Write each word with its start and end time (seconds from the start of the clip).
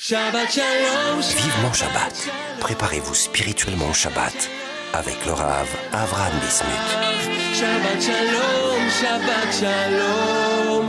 Shabbat 0.00 0.48
Shalom. 0.52 1.20
Vivement 1.20 1.72
Shabbat. 1.72 2.30
Préparez-vous 2.60 3.16
spirituellement 3.16 3.90
au 3.90 3.92
Shabbat 3.92 4.48
avec 4.92 5.26
le 5.26 5.32
Rav 5.32 5.66
Avram 5.92 6.32
Bismuth. 6.34 6.70
Shabbat 7.52 8.00
Shalom, 8.00 8.88
Shabbat 8.88 9.52
Shalom. 9.52 10.86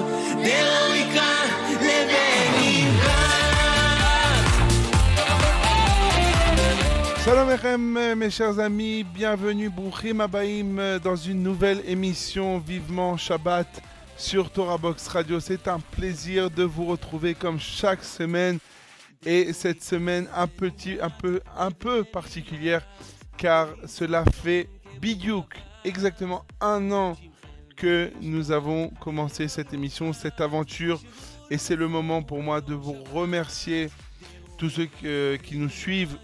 Salam 7.26 7.50
Echem, 7.50 8.16
mes 8.16 8.30
chers 8.30 8.60
amis, 8.60 9.04
bienvenue 9.04 9.70
Bouchim 9.70 10.20
Abaim 10.20 11.00
dans 11.04 11.16
une 11.16 11.41
nouvelle 11.41 11.82
émission 11.88 12.60
Vivement 12.60 13.18
Shabbat 13.18 13.82
sur 14.18 14.52
Torah 14.52 14.78
Box 14.78 15.07
Radio. 15.07 15.39
C'est 15.39 15.68
un 15.68 15.80
plaisir 15.80 16.52
de 16.52 16.62
vous 16.62 16.86
retrouver 16.86 17.34
comme 17.34 17.60
chaque 17.60 18.04
semaine 18.04 18.60
et 19.26 19.54
cette 19.54 19.84
semaine 19.84 20.28
un 20.36 20.48
petit, 20.48 20.98
un 21.02 21.09
peu, 21.09 21.41
un 21.58 21.72
peu 21.72 22.04
particulière 22.04 22.86
car 23.38 23.68
cela 23.86 24.23
fait 24.26 24.70
Bidyuk 25.02 25.55
exactement 25.84 26.46
un 26.62 26.91
an 26.91 27.18
que 27.76 28.12
nous 28.22 28.52
avons 28.52 28.90
commencé 29.00 29.48
cette 29.48 29.74
émission, 29.74 30.12
cette 30.12 30.41
aventure. 30.41 31.02
Et 31.50 31.58
c'est 31.58 31.77
le 31.77 31.88
moment 31.88 32.22
pour 32.22 32.44
moi 32.44 32.60
de 32.60 32.74
vous 32.74 32.94
remercier 33.13 33.90
tous 34.58 34.70
ceux 34.70 34.88
que- 35.02 35.38
qui 35.41 35.58
nous 35.58 35.70
suivent, 35.70 36.18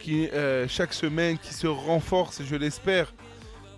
qui 0.00 0.28
euh, 0.28 0.66
chaque 0.66 0.94
semaine, 0.94 1.36
qui 1.36 1.52
se 1.52 1.66
renforcent, 1.66 2.42
je 2.42 2.56
l'espère, 2.56 3.12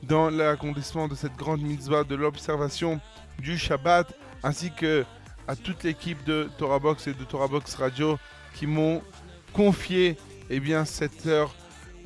dans 0.05 0.31
l'accomplissement 0.31 1.09
de 1.09 1.17
cette 1.17 1.35
grande 1.35 1.61
mitzvah 1.63 2.05
de 2.05 2.15
l'observation 2.15 3.01
du 3.41 3.59
Shabbat, 3.59 4.13
ainsi 4.45 4.71
que 4.71 5.05
à 5.49 5.57
toute 5.57 5.83
l'équipe 5.83 6.23
de 6.25 6.49
Torah 6.57 6.79
Box 6.79 7.09
et 7.09 7.15
de 7.15 7.25
Torah 7.25 7.49
Box 7.49 7.75
Radio 7.75 8.17
qui 8.55 8.67
m'ont 8.67 9.03
confié 9.53 10.17
eh 10.51 10.61
bien, 10.61 10.85
cette 10.85 11.27
heure 11.27 11.55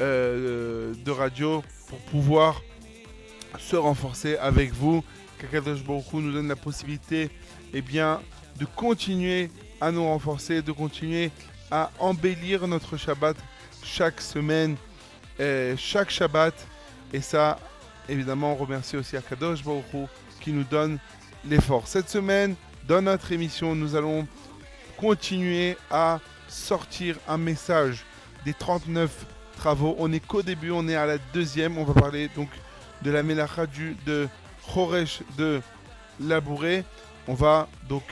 euh, 0.00 0.94
de 1.04 1.10
radio 1.10 1.62
pour 1.88 1.98
pouvoir 2.00 2.62
se 3.58 3.76
renforcer 3.76 4.36
avec 4.36 4.72
vous. 4.72 5.02
Kakadosh 5.38 5.82
Baruch 5.84 6.12
Hu 6.12 6.16
nous 6.16 6.32
donne 6.32 6.48
la 6.48 6.56
possibilité 6.56 7.30
eh 7.72 7.82
bien, 7.82 8.20
de 8.58 8.64
continuer 8.64 9.50
à 9.80 9.90
nous 9.90 10.04
renforcer, 10.04 10.62
de 10.62 10.72
continuer 10.72 11.30
à 11.70 11.90
embellir 11.98 12.66
notre 12.66 12.96
Shabbat 12.96 13.36
chaque 13.82 14.20
semaine, 14.20 14.76
euh, 15.40 15.74
chaque 15.76 16.10
Shabbat. 16.10 16.54
Et 17.12 17.20
ça, 17.20 17.58
évidemment, 18.08 18.52
on 18.52 18.56
remercie 18.56 18.96
aussi 18.96 19.16
Akadosh 19.16 19.62
Baruch 19.64 19.84
Hu 19.94 20.06
qui 20.40 20.52
nous 20.52 20.64
donne 20.64 20.98
l'effort. 21.44 21.86
Cette 21.86 22.08
semaine, 22.08 22.54
dans 22.86 23.02
notre 23.02 23.32
émission, 23.32 23.74
nous 23.74 23.94
allons 23.94 24.26
continuer 24.96 25.76
à 25.90 26.20
sortir 26.48 27.16
un 27.28 27.38
message 27.38 28.04
des 28.44 28.54
39 28.54 29.26
travaux. 29.56 29.94
On 29.98 30.08
n'est 30.08 30.20
qu'au 30.20 30.42
début, 30.42 30.70
on 30.70 30.88
est 30.88 30.96
à 30.96 31.06
la 31.06 31.18
deuxième. 31.32 31.78
On 31.78 31.84
va 31.84 31.94
parler 31.94 32.28
donc 32.34 32.48
de 33.02 33.10
la 33.10 33.22
Melacha 33.22 33.66
du, 33.66 33.96
de 34.06 34.28
Choresh 34.72 35.20
de 35.36 35.60
labourer. 36.20 36.84
On 37.26 37.34
va 37.34 37.68
donc 37.88 38.04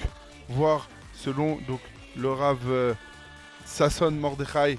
voir 0.48 0.88
selon 1.14 1.58
donc, 1.66 1.80
le 2.16 2.30
Rav 2.30 2.58
euh, 2.68 2.94
Sasson 3.64 4.10
Mordechai 4.10 4.78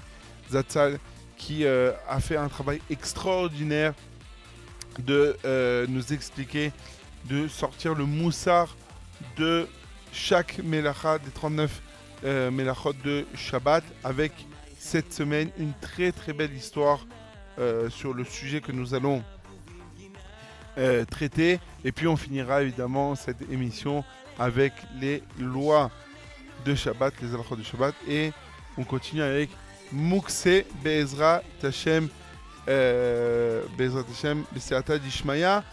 Zatzal 0.50 0.98
qui 1.36 1.64
euh, 1.64 1.92
a 2.08 2.20
fait 2.20 2.36
un 2.36 2.48
travail 2.48 2.80
extraordinaire 2.90 3.94
de 4.98 5.36
euh, 5.44 5.86
nous 5.88 6.12
expliquer, 6.12 6.72
de 7.26 7.46
sortir 7.46 7.94
le 7.94 8.04
moussard 8.04 8.76
de 9.36 9.68
chaque 10.12 10.58
Melacha 10.64 11.18
des 11.18 11.30
39 11.30 11.82
euh, 12.24 12.50
Melachot 12.50 12.92
de 13.04 13.26
Shabbat 13.34 13.84
avec 14.04 14.32
cette 14.78 15.12
semaine 15.12 15.50
une 15.58 15.72
très 15.80 16.12
très 16.12 16.32
belle 16.32 16.54
histoire 16.54 17.06
euh, 17.58 17.90
sur 17.90 18.14
le 18.14 18.24
sujet 18.24 18.60
que 18.60 18.72
nous 18.72 18.94
allons 18.94 19.22
euh, 20.78 21.04
traiter. 21.04 21.58
Et 21.84 21.92
puis 21.92 22.06
on 22.06 22.16
finira 22.16 22.62
évidemment 22.62 23.14
cette 23.16 23.42
émission 23.50 24.04
avec 24.38 24.72
les 25.00 25.22
lois 25.38 25.90
de 26.64 26.74
Shabbat, 26.74 27.14
les 27.20 27.34
halachot 27.34 27.56
de 27.56 27.64
Shabbat. 27.64 27.94
Et 28.08 28.32
on 28.76 28.84
continue 28.84 29.22
avec 29.22 29.50
Mukse 29.92 30.64
Be'ezra 30.84 31.42
Tachem 31.60 32.08
euh, 32.68 33.62
Be'ezra 33.76 34.04
Tachem 34.04 34.44
Be'seata 34.52 34.98
Dishmaya. 34.98 35.64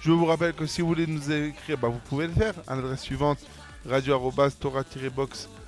Je 0.00 0.10
vous 0.10 0.24
rappelle 0.24 0.54
que 0.54 0.66
si 0.66 0.80
vous 0.80 0.88
voulez 0.88 1.06
nous 1.06 1.30
écrire, 1.30 1.78
bah, 1.78 1.88
vous 1.88 2.00
pouvez 2.08 2.26
le 2.26 2.32
faire 2.32 2.54
à 2.66 2.74
l'adresse 2.74 3.02
suivante 3.02 3.38
radio-torah-box.com. 3.86 5.63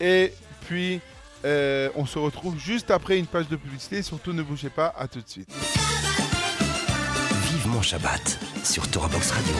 Et 0.00 0.32
puis 0.66 1.00
euh, 1.44 1.88
on 1.94 2.06
se 2.06 2.18
retrouve 2.18 2.58
juste 2.58 2.90
après 2.90 3.18
une 3.18 3.26
page 3.26 3.48
de 3.48 3.56
publicité. 3.56 4.02
Surtout 4.02 4.32
ne 4.32 4.42
bougez 4.42 4.70
pas, 4.70 4.94
à 4.98 5.08
tout 5.08 5.20
de 5.20 5.28
suite. 5.28 5.50
Vivement 7.52 7.82
Shabbat 7.82 8.38
sur 8.64 8.88
Torah 8.90 9.08
Box 9.08 9.30
Radio. 9.30 9.54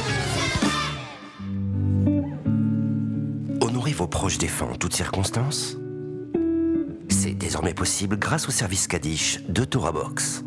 Honorez 3.61 3.93
vos 3.93 4.09
proches 4.09 4.39
défunts 4.39 4.71
en 4.73 4.77
toutes 4.77 4.95
circonstances. 4.95 5.77
C'est 7.09 7.35
désormais 7.35 7.75
possible 7.75 8.17
grâce 8.19 8.49
au 8.49 8.51
service 8.51 8.87
Kaddish 8.87 9.41
de 9.49 9.65
Torah 9.65 9.93
Box. 9.93 10.43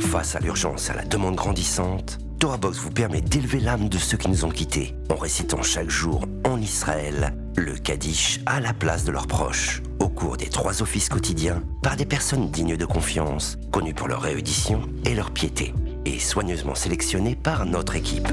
Face 0.00 0.34
à 0.34 0.40
l'urgence 0.40 0.90
à 0.90 0.94
la 0.94 1.04
demande 1.04 1.36
grandissante, 1.36 2.18
Torah 2.40 2.56
Box 2.56 2.78
vous 2.78 2.90
permet 2.90 3.20
d'élever 3.20 3.60
l'âme 3.60 3.90
de 3.90 3.98
ceux 3.98 4.16
qui 4.16 4.30
nous 4.30 4.46
ont 4.46 4.50
quittés 4.50 4.96
en 5.10 5.16
récitant 5.16 5.60
chaque 5.60 5.90
jour 5.90 6.24
en 6.46 6.58
Israël 6.58 7.34
le 7.54 7.74
Kaddish 7.74 8.40
à 8.46 8.60
la 8.60 8.72
place 8.72 9.04
de 9.04 9.12
leurs 9.12 9.26
proches 9.26 9.82
au 9.98 10.08
cours 10.08 10.38
des 10.38 10.48
trois 10.48 10.80
offices 10.80 11.10
quotidiens 11.10 11.62
par 11.82 11.96
des 11.96 12.06
personnes 12.06 12.50
dignes 12.50 12.78
de 12.78 12.86
confiance, 12.86 13.58
connues 13.70 13.92
pour 13.92 14.08
leur 14.08 14.22
réédition 14.22 14.80
et 15.04 15.14
leur 15.14 15.32
piété, 15.32 15.74
et 16.06 16.18
soigneusement 16.18 16.74
sélectionnées 16.74 17.36
par 17.36 17.66
notre 17.66 17.94
équipe. 17.94 18.28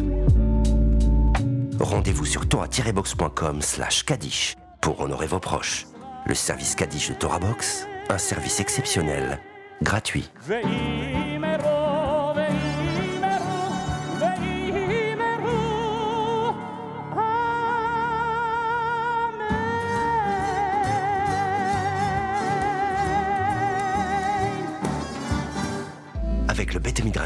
Rendez-vous 1.78 2.26
sur 2.26 2.48
torah-box.com 2.48 3.62
slash 3.62 4.06
Kaddish 4.06 4.56
pour 4.80 5.02
honorer 5.02 5.28
vos 5.28 5.42
proches. 5.42 5.86
Le 6.26 6.34
service 6.34 6.76
Kaddish 6.76 7.10
de 7.10 7.14
Torah 7.14 7.40
Box, 7.40 7.86
un 8.08 8.18
service 8.18 8.62
exceptionnel, 8.62 9.42
gratuit. 9.82 10.30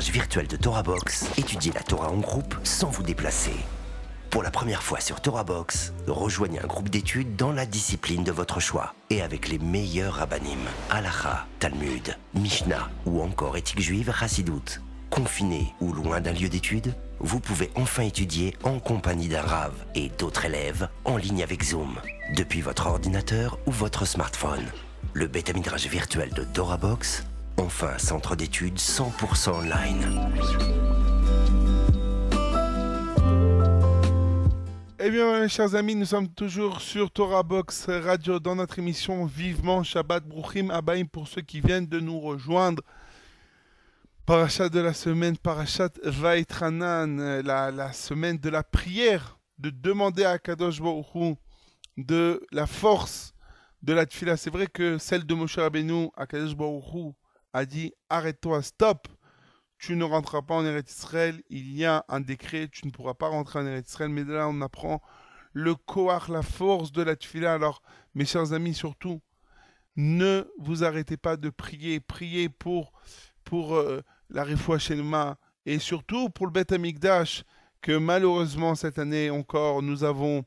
Virtuel 0.10 0.48
de 0.48 0.56
Torah 0.56 0.84
Box, 0.84 1.26
étudiez 1.38 1.72
la 1.74 1.84
Torah 1.84 2.10
en 2.10 2.18
groupe 2.18 2.56
sans 2.64 2.90
vous 2.90 3.04
déplacer. 3.04 3.54
Pour 4.30 4.44
la 4.44 4.50
première 4.50 4.82
fois 4.82 5.02
sur 5.02 5.20
Torah 5.20 5.44
Box, 5.44 5.94
rejoignez 6.08 6.60
un 6.62 6.68
groupe 6.68 6.90
d'études 6.90 7.36
dans 7.36 7.52
la 7.52 7.66
discipline 7.66 8.24
de 8.24 8.32
votre 8.32 8.62
choix 8.62 8.94
et 9.10 9.22
avec 9.22 9.50
les 9.50 9.60
meilleurs 9.60 10.16
rabbinim, 10.16 10.60
Halacha, 10.90 11.46
Talmud, 11.60 12.18
Mishnah 12.34 12.90
ou 13.06 13.22
encore 13.22 13.58
éthique 13.58 13.82
juive 13.82 14.14
Hassidout. 14.20 14.82
Confiné 15.10 15.74
ou 15.82 15.92
loin 15.92 16.22
d'un 16.22 16.32
lieu 16.32 16.48
d'études, 16.48 16.96
vous 17.20 17.42
pouvez 17.42 17.70
enfin 17.76 18.04
étudier 18.04 18.56
en 18.64 18.80
compagnie 18.80 19.28
d'un 19.28 19.42
Rav 19.42 19.74
et 19.94 20.10
d'autres 20.18 20.46
élèves 20.46 20.88
en 21.04 21.18
ligne 21.18 21.44
avec 21.44 21.64
Zoom, 21.64 22.00
depuis 22.36 22.62
votre 22.62 22.88
ordinateur 22.88 23.60
ou 23.66 23.72
votre 23.72 24.06
smartphone. 24.06 24.66
Le 25.14 25.28
Beth 25.28 25.54
Midrash 25.54 25.88
virtuel 25.88 26.30
de 26.30 26.46
Torah 26.46 26.78
Box, 26.78 27.26
enfin 27.58 27.98
centre 27.98 28.36
d'études 28.36 28.78
100% 28.78 29.52
online. 29.52 30.32
Eh 35.04 35.10
bien, 35.10 35.48
chers 35.48 35.74
amis, 35.74 35.96
nous 35.96 36.06
sommes 36.06 36.28
toujours 36.28 36.80
sur 36.80 37.10
Torah 37.10 37.42
Box 37.42 37.88
Radio 37.90 38.40
dans 38.40 38.56
notre 38.56 38.78
émission 38.78 39.26
Vivement 39.26 39.84
Shabbat 39.84 40.24
Bruchim 40.24 40.70
Abaïm 40.70 41.08
pour 41.08 41.28
ceux 41.28 41.42
qui 41.42 41.60
viennent 41.60 41.88
de 41.88 42.00
nous 42.00 42.20
rejoindre. 42.20 42.84
Parachat 44.28 44.70
de 44.70 44.80
la 44.80 44.94
semaine, 44.94 45.38
Parachat 45.38 45.90
Vaitranan, 46.04 47.20
euh, 47.20 47.42
la, 47.42 47.92
semaine 47.94 48.38
de 48.38 48.50
la 48.50 48.62
prière, 48.62 49.40
de 49.58 49.72
demander 49.72 50.24
à 50.24 50.38
Kadosh 50.38 50.80
Baruch 50.80 51.38
de 51.98 52.40
la 52.52 52.68
force 52.68 53.34
de 53.82 53.94
la 53.94 54.06
tfila. 54.06 54.38
C'est 54.38 54.52
vrai 54.52 54.68
que 54.68 55.00
celle 55.00 55.26
de 55.26 55.34
Moshe 55.34 55.58
Rabbeinu, 55.58 56.10
à 56.16 56.28
Kadosh 56.28 56.56
Baruch 56.56 57.16
a 57.54 57.66
dit 57.66 57.94
arrête-toi, 58.10 58.62
stop, 58.62 59.08
tu 59.78 59.96
ne 59.96 60.04
rentreras 60.04 60.42
pas 60.42 60.56
en 60.56 60.66
Eretz 60.66 60.92
Israël, 60.92 61.42
il 61.50 61.76
y 61.76 61.86
a 61.86 62.06
un 62.08 62.20
décret, 62.20 62.68
tu 62.72 62.86
ne 62.86 62.92
pourras 62.92 63.14
pas 63.14 63.28
rentrer 63.28 63.60
en 63.60 63.66
Eretz 63.66 63.90
Israël, 63.90 64.10
mais 64.10 64.24
là 64.24 64.48
on 64.48 64.62
apprend 64.62 65.02
le 65.54 65.76
koach, 65.76 66.30
la 66.30 66.44
force 66.44 66.92
de 66.92 67.02
la 67.02 67.16
tfila. 67.16 67.54
Alors, 67.54 67.82
mes 68.16 68.26
chers 68.26 68.54
amis, 68.54 68.74
surtout, 68.74 69.22
ne 69.96 70.50
vous 70.60 70.84
arrêtez 70.84 71.18
pas 71.18 71.36
de 71.36 71.50
prier, 71.50 72.00
priez 72.00 72.48
pour, 72.48 72.94
pour 73.44 73.76
euh, 73.76 74.02
la 74.30 74.44
Refoua 74.44 74.78
et 75.66 75.80
surtout 75.80 76.30
pour 76.30 76.46
le 76.46 76.52
Beth 76.52 76.72
Amikdash 76.72 77.44
que 77.82 77.98
malheureusement 77.98 78.76
cette 78.76 79.00
année 79.00 79.30
encore 79.30 79.82
nous 79.82 80.04
avons 80.04 80.44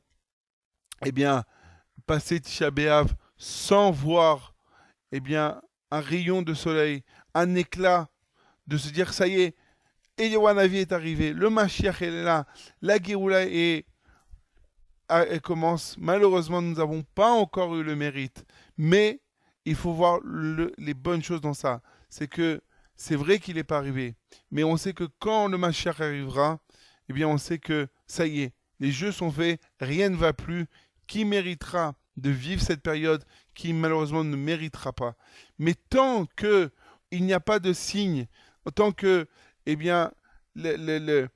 eh 1.05 1.11
bien 1.11 1.43
passer 2.05 2.39
Tisha 2.39 2.71
B'Av 2.71 3.13
sans 3.37 3.91
voir 3.91 4.55
eh 5.11 5.19
bien, 5.19 5.61
un 5.95 6.01
rayon 6.01 6.41
de 6.41 6.53
soleil, 6.53 7.03
un 7.33 7.55
éclat, 7.55 8.09
de 8.67 8.77
se 8.77 8.89
dire 8.89 9.13
ça 9.13 9.27
y 9.27 9.41
est, 9.41 9.55
Eliwanavi 10.17 10.79
est 10.79 10.91
arrivé, 10.91 11.33
le 11.33 11.49
Mashiach 11.49 12.01
est 12.01 12.11
là, 12.23 12.45
la 12.81 12.97
Géoula 13.01 13.45
est, 13.45 13.85
elle 15.09 15.41
commence. 15.41 15.95
Malheureusement, 15.97 16.61
nous 16.61 16.75
n'avons 16.75 17.03
pas 17.03 17.31
encore 17.31 17.75
eu 17.75 17.83
le 17.83 17.95
mérite, 17.95 18.45
mais 18.77 19.21
il 19.65 19.75
faut 19.75 19.93
voir 19.93 20.19
le- 20.23 20.73
les 20.77 20.93
bonnes 20.93 21.23
choses 21.23 21.41
dans 21.41 21.53
ça. 21.53 21.81
C'est 22.09 22.27
que 22.27 22.61
c'est 22.95 23.15
vrai 23.15 23.39
qu'il 23.39 23.55
n'est 23.55 23.63
pas 23.63 23.77
arrivé, 23.77 24.15
mais 24.51 24.63
on 24.63 24.77
sait 24.77 24.93
que 24.93 25.07
quand 25.19 25.47
le 25.47 25.57
Mashiach 25.57 25.99
arrivera, 26.01 26.59
eh 27.09 27.13
bien, 27.13 27.27
on 27.27 27.37
sait 27.37 27.59
que 27.59 27.87
ça 28.07 28.25
y 28.25 28.41
est, 28.41 28.53
les 28.79 28.91
jeux 28.91 29.11
sont 29.11 29.31
faits, 29.31 29.61
rien 29.79 30.09
ne 30.09 30.17
va 30.17 30.33
plus. 30.33 30.65
Qui 31.07 31.23
méritera 31.23 31.93
de 32.17 32.31
vivre 32.31 32.61
cette 32.61 32.81
période? 32.81 33.23
Qui 33.55 33.73
malheureusement 33.73 34.23
ne 34.23 34.35
méritera 34.35 34.93
pas. 34.93 35.15
Mais 35.57 35.73
tant 35.89 36.25
que 36.35 36.71
il 37.11 37.23
n'y 37.23 37.33
a 37.33 37.39
pas 37.39 37.59
de 37.59 37.73
signe, 37.73 38.27
tant 38.75 38.91
que 38.91 39.27
eh 39.65 39.75
bien 39.75 40.11
le, 40.55 41.27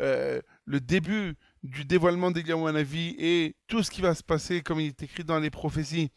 euh, 0.00 0.40
début 0.66 1.36
du 1.62 1.84
dévoilement 1.84 2.30
d'Eliyahu 2.30 3.14
et 3.18 3.56
tout 3.66 3.82
ce 3.82 3.90
qui 3.90 4.00
va 4.00 4.14
se 4.14 4.22
passer, 4.22 4.62
comme 4.62 4.80
il 4.80 4.88
est 4.88 5.02
écrit 5.02 5.24
dans 5.24 5.38
les 5.38 5.50
prophéties, 5.50 6.10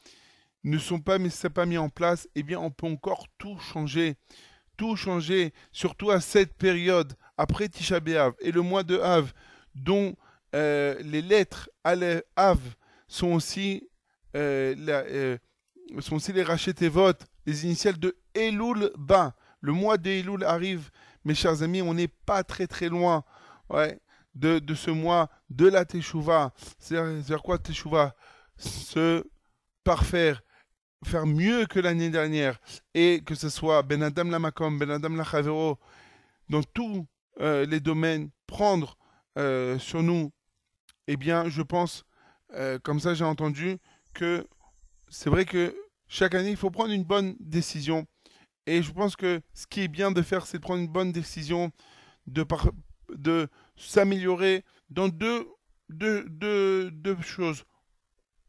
ne 0.63 0.79
sont 0.79 0.99
pas 0.99 1.19
mis, 1.19 1.77
en 1.77 1.89
place, 1.89 2.27
eh 2.35 2.43
bien 2.43 2.59
on 2.59 2.71
peut 2.71 2.87
encore 2.87 3.27
tout 3.37 3.57
changer, 3.59 4.15
tout 4.77 4.95
changer, 4.95 5.53
surtout 5.71 6.09
à 6.09 6.19
cette 6.19 6.55
période 6.55 7.13
après 7.37 7.69
Tisha 7.69 7.99
B'Av 7.99 8.33
et 8.39 8.51
le 8.51 8.61
mois 8.61 8.83
de 8.83 8.97
Av, 8.97 9.31
dont 9.75 10.15
euh, 10.55 10.95
les 11.03 11.21
lettres 11.21 11.69
Aleph 11.83 12.23
Av 12.35 12.59
sont 13.07 13.33
aussi, 13.33 13.87
la- 14.35 15.05
euh, 15.05 15.37
sont 15.99 16.15
aussi 16.15 16.33
les 16.33 16.43
Rachetevot, 16.43 17.13
les 17.45 17.65
initiales 17.65 17.97
de 17.97 18.15
Elul 18.33 18.91
Ba. 18.97 19.35
Le 19.61 19.71
mois 19.71 19.97
de 19.97 20.09
Elul 20.09 20.43
arrive, 20.43 20.91
mes 21.23 21.35
chers 21.35 21.63
amis, 21.63 21.81
on 21.81 21.93
n'est 21.93 22.07
pas 22.25 22.43
très 22.43 22.67
très 22.67 22.89
loin 22.89 23.23
ouais, 23.69 23.99
de, 24.33 24.59
de 24.59 24.75
ce 24.75 24.91
mois 24.91 25.29
de 25.49 25.67
la 25.67 25.85
Teshuvah. 25.85 26.53
C'est-à-dire 26.79 27.41
quoi 27.41 27.57
Teshuvah? 27.57 28.15
Se 28.57 29.23
parfaire, 29.83 30.41
faire 31.03 31.25
mieux 31.25 31.65
que 31.65 31.79
l'année 31.79 32.09
dernière, 32.09 32.59
et 32.93 33.21
que 33.25 33.35
ce 33.35 33.49
soit 33.49 33.83
Ben 33.83 34.01
Adam 34.01 34.25
la 34.25 34.39
Makom, 34.39 34.79
Ben 34.79 34.89
Adam 34.89 35.09
la 35.15 35.23
Chavero, 35.23 35.77
dans 36.49 36.63
tous 36.63 37.05
euh, 37.41 37.65
les 37.65 37.79
domaines, 37.79 38.29
prendre 38.47 38.97
euh, 39.37 39.77
sur 39.77 40.01
nous, 40.01 40.31
eh 41.07 41.17
bien, 41.17 41.49
je 41.49 41.61
pense, 41.61 42.05
euh, 42.53 42.79
comme 42.79 42.99
ça 42.99 43.13
j'ai 43.13 43.25
entendu, 43.25 43.77
que 44.15 44.47
c'est 45.09 45.29
vrai 45.29 45.45
que 45.45 45.75
chaque 46.07 46.33
année, 46.33 46.51
il 46.51 46.57
faut 46.57 46.71
prendre 46.71 46.91
une 46.91 47.03
bonne 47.03 47.35
décision. 47.39 48.07
Et 48.65 48.81
je 48.81 48.91
pense 48.91 49.15
que 49.15 49.41
ce 49.53 49.67
qui 49.67 49.81
est 49.81 49.87
bien 49.87 50.11
de 50.11 50.21
faire, 50.21 50.47
c'est 50.47 50.57
de 50.57 50.63
prendre 50.63 50.81
une 50.81 50.91
bonne 50.91 51.11
décision, 51.11 51.71
de, 52.25 52.45
de 53.13 53.47
s'améliorer 53.75 54.63
dans 54.89 55.09
deux, 55.09 55.47
deux, 55.89 56.23
deux, 56.29 56.89
deux 56.91 57.21
choses. 57.21 57.63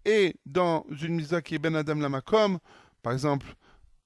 Et 0.04 0.36
dans 0.46 0.86
une 1.02 1.16
mitzvah 1.16 1.42
qui 1.42 1.56
est 1.56 1.58
Ben 1.58 1.74
Adam 1.74 1.96
Lamakom, 1.96 2.58
par 3.02 3.12
exemple, 3.12 3.46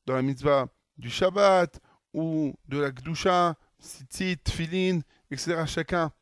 dans 0.07 0.15
la 0.15 0.23
mitzvah 0.23 0.67
du 0.97 1.11
Shabbat 1.11 1.79
ou 2.15 2.55
de 2.67 2.79
la 2.79 2.91
Gdusha, 2.91 3.55
Tzitzit, 3.81 4.39
Tfilin, 4.45 5.01
etc. 5.31 5.65
Chacun 5.67 6.13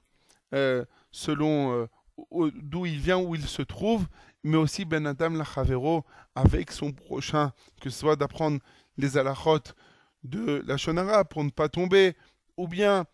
euh, 0.55 0.85
selon 1.11 1.89
euh, 2.33 2.51
d'où 2.55 2.87
il 2.87 2.99
vient, 2.99 3.19
où 3.19 3.35
il 3.35 3.47
se 3.47 3.63
trouve, 3.63 4.07
mais 4.49 4.57
aussi 4.57 4.85
Ben 4.85 5.07
Adam 5.07 5.31
Lachavero 5.31 6.05
avec 6.35 6.73
son 6.73 6.93
prochain, 6.93 7.53
que 7.81 7.91
ce 7.91 7.99
soit 7.99 8.17
d'apprendre 8.17 8.61
les 8.97 9.17
halachot 9.19 9.61
de 10.25 10.65
la 10.67 10.77
Shonara 10.77 11.25
pour 11.25 11.45
ne 11.45 11.51
pas 11.51 11.69
tomber, 11.69 12.17
ou 12.57 12.67
bien 12.67 13.05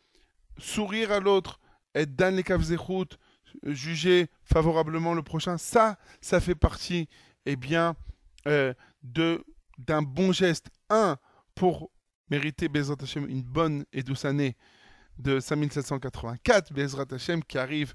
sourire 0.59 1.11
à 1.11 1.21
l'autre, 1.21 1.61
être 1.95 2.15
dans 2.15 2.35
les 2.35 2.45
kavzechut, 2.45 3.19
juger 3.65 4.31
favorablement 4.45 5.13
le 5.13 5.23
prochain. 5.23 5.59
Ça, 5.59 5.99
ça 6.21 6.41
fait 6.41 6.55
partie, 6.55 7.09
eh 7.47 7.57
bien, 7.57 7.97
euh, 8.47 8.73
de 9.03 9.45
d'un 9.77 10.03
bon 10.03 10.31
geste. 10.31 10.71
Un, 10.89 11.17
pour 11.57 11.91
mériter 12.31 12.69
Bezrat 12.69 12.97
Hashem 13.03 13.29
une 13.29 13.43
bonne 13.43 13.85
et 13.93 14.05
douce 14.05 14.25
année 14.25 14.57
de 15.19 15.41
5784, 15.41 16.73
Bezrat 16.73 17.07
Hashem, 17.11 17.43
qui 17.43 17.59
arrive 17.59 17.93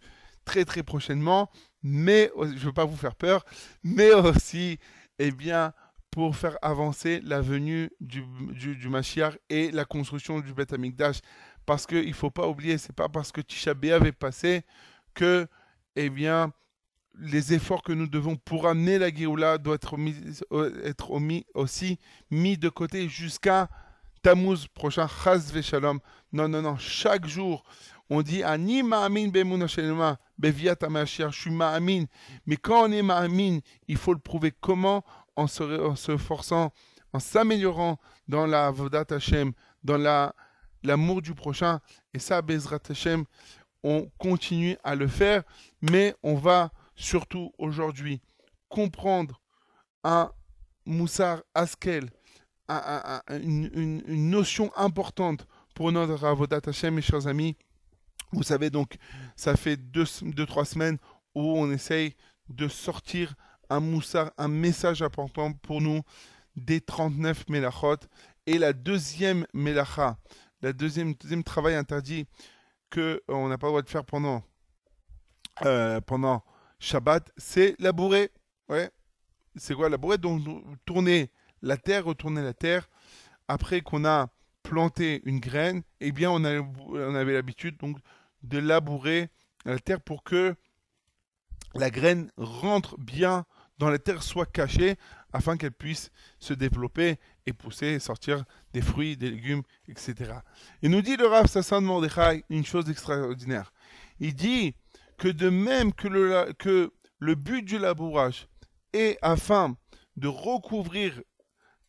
très 0.49 0.65
très 0.65 0.83
prochainement, 0.83 1.51
mais 1.83 2.31
je 2.35 2.45
ne 2.45 2.67
veux 2.67 2.73
pas 2.73 2.85
vous 2.85 2.97
faire 2.97 3.15
peur, 3.15 3.45
mais 3.83 4.11
aussi, 4.13 4.79
eh 5.19 5.31
bien, 5.31 5.73
pour 6.09 6.35
faire 6.35 6.57
avancer 6.63 7.21
la 7.23 7.39
venue 7.39 7.91
du, 7.99 8.23
du, 8.51 8.75
du 8.75 8.89
Mashiach 8.89 9.37
et 9.49 9.69
la 9.71 9.85
construction 9.85 10.39
du 10.39 10.53
Beth 10.53 10.73
Amikdash. 10.73 11.19
Parce 11.67 11.85
qu'il 11.85 12.07
ne 12.07 12.13
faut 12.13 12.31
pas 12.31 12.47
oublier, 12.47 12.79
c'est 12.79 12.95
pas 12.95 13.09
parce 13.09 13.31
que 13.31 13.41
Tisha 13.41 13.75
B'Av 13.75 14.07
est 14.07 14.11
passé 14.11 14.63
que, 15.13 15.47
eh 15.95 16.09
bien, 16.09 16.51
les 17.19 17.53
efforts 17.53 17.83
que 17.83 17.93
nous 17.93 18.07
devons 18.07 18.37
pour 18.37 18.67
amener 18.67 18.97
la 18.97 19.13
Géoula 19.13 19.59
doivent 19.59 19.75
être, 19.75 19.97
mis, 19.97 20.15
être 20.83 21.11
omis- 21.11 21.45
aussi 21.53 21.99
mis 22.31 22.57
de 22.57 22.69
côté 22.69 23.07
jusqu'à 23.07 23.69
Tammuz 24.23 24.67
prochain, 24.73 25.07
Chaz 25.07 25.53
Shalom. 25.61 25.99
Non, 26.31 26.47
non, 26.49 26.63
non, 26.63 26.77
chaque 26.77 27.27
jour, 27.27 27.63
on 28.09 28.21
dit 28.21 28.43
Ani 28.43 28.83
ma'amin 28.83 29.31
shelema, 29.67 30.17
beviat 30.37 30.75
je 31.05 31.31
suis 31.31 31.51
ma'amin. 31.51 32.05
Mais 32.45 32.57
quand 32.57 32.87
on 32.87 32.91
est 32.91 33.01
ma'amin, 33.03 33.59
il 33.87 33.97
faut 33.97 34.13
le 34.13 34.19
prouver 34.19 34.51
comment? 34.59 35.03
En 35.35 35.47
se, 35.47 36.17
forçant, 36.17 36.73
en 37.13 37.19
s'améliorant 37.19 37.97
dans 38.27 38.45
la 38.45 38.69
Vodat 38.71 39.05
Hashem, 39.09 39.53
dans 39.83 39.97
la 39.97 40.33
l'amour 40.83 41.21
du 41.21 41.33
prochain. 41.33 41.79
Et 42.13 42.19
ça, 42.19 42.41
Bezrat 42.41 42.79
Hashem, 42.89 43.25
on 43.83 44.09
continue 44.17 44.77
à 44.83 44.95
le 44.95 45.07
faire, 45.07 45.43
mais 45.81 46.15
on 46.23 46.35
va 46.35 46.71
surtout 46.95 47.51
aujourd'hui 47.57 48.21
comprendre 48.69 49.39
un 50.03 50.31
Moussar 50.85 51.41
Askel, 51.53 52.09
un- 52.67 52.75
un- 52.75 53.21
un- 53.27 53.39
une, 53.41 53.69
une- 53.73 54.03
une 54.07 54.29
notion 54.29 54.71
importante 54.75 55.45
pour 55.75 55.91
notre 55.91 56.23
Avodat 56.25 56.61
Hashem, 56.65 56.95
mes 56.95 57.01
chers 57.01 57.27
amis. 57.27 57.55
Vous 58.31 58.43
savez 58.43 58.69
donc, 58.69 58.97
ça 59.35 59.55
fait 59.55 59.77
deux, 59.77 60.05
deux, 60.21 60.45
trois 60.45 60.65
semaines 60.65 60.97
où 61.35 61.41
on 61.41 61.71
essaye 61.71 62.15
de 62.49 62.67
sortir 62.67 63.35
un 63.69 63.79
moussard, 63.79 64.31
un 64.37 64.47
message 64.47 65.01
important 65.01 65.53
pour 65.53 65.81
nous 65.81 66.01
des 66.55 66.81
39 66.81 67.49
Melachot. 67.49 67.97
Et 68.45 68.57
la 68.57 68.73
deuxième 68.73 69.45
Melacha, 69.53 70.17
la 70.61 70.73
deuxième, 70.73 71.13
deuxième 71.13 71.43
travail 71.43 71.75
interdit 71.75 72.27
que 72.89 73.21
on 73.27 73.47
n'a 73.47 73.57
pas 73.57 73.67
le 73.67 73.71
droit 73.71 73.81
de 73.81 73.89
faire 73.89 74.05
pendant, 74.05 74.43
euh, 75.65 76.01
pendant 76.01 76.43
Shabbat, 76.79 77.31
c'est 77.37 77.75
labourer. 77.79 78.31
Ouais. 78.67 78.89
C'est 79.55 79.75
quoi 79.75 79.89
labourer 79.89 80.17
Donc 80.17 80.41
tourner 80.85 81.31
la 81.61 81.77
terre, 81.77 82.05
retourner 82.05 82.41
la 82.41 82.53
terre. 82.53 82.89
Après 83.47 83.81
qu'on 83.81 84.05
a 84.05 84.29
planté 84.63 85.21
une 85.25 85.39
graine, 85.39 85.83
eh 85.99 86.11
bien 86.11 86.31
on, 86.31 86.43
on 86.43 87.15
avait 87.15 87.33
l'habitude 87.33 87.77
donc 87.77 87.97
de 88.43 88.57
labourer 88.57 89.29
la 89.65 89.79
terre 89.79 90.01
pour 90.01 90.23
que 90.23 90.55
la 91.75 91.89
graine 91.89 92.31
rentre 92.37 92.97
bien 92.97 93.45
dans 93.77 93.89
la 93.89 93.97
terre, 93.97 94.23
soit 94.23 94.45
cachée, 94.45 94.97
afin 95.31 95.57
qu'elle 95.57 95.71
puisse 95.71 96.11
se 96.39 96.53
développer 96.53 97.17
et 97.45 97.53
pousser, 97.53 97.99
sortir 97.99 98.43
des 98.73 98.81
fruits, 98.81 99.15
des 99.15 99.31
légumes, 99.31 99.63
etc. 99.87 100.33
Il 100.81 100.91
nous 100.91 101.01
dit 101.01 101.15
le 101.15 101.27
Rav 101.27 101.47
Sassan 101.47 101.81
Mordechai 101.81 102.43
une 102.49 102.65
chose 102.65 102.89
extraordinaire. 102.89 103.71
Il 104.19 104.35
dit 104.35 104.75
que 105.17 105.27
de 105.27 105.49
même 105.49 105.93
que 105.93 106.07
le, 106.07 106.53
que 106.57 106.91
le 107.19 107.35
but 107.35 107.63
du 107.63 107.77
labourage 107.77 108.47
est 108.93 109.17
afin 109.21 109.77
de 110.17 110.27
recouvrir 110.27 111.21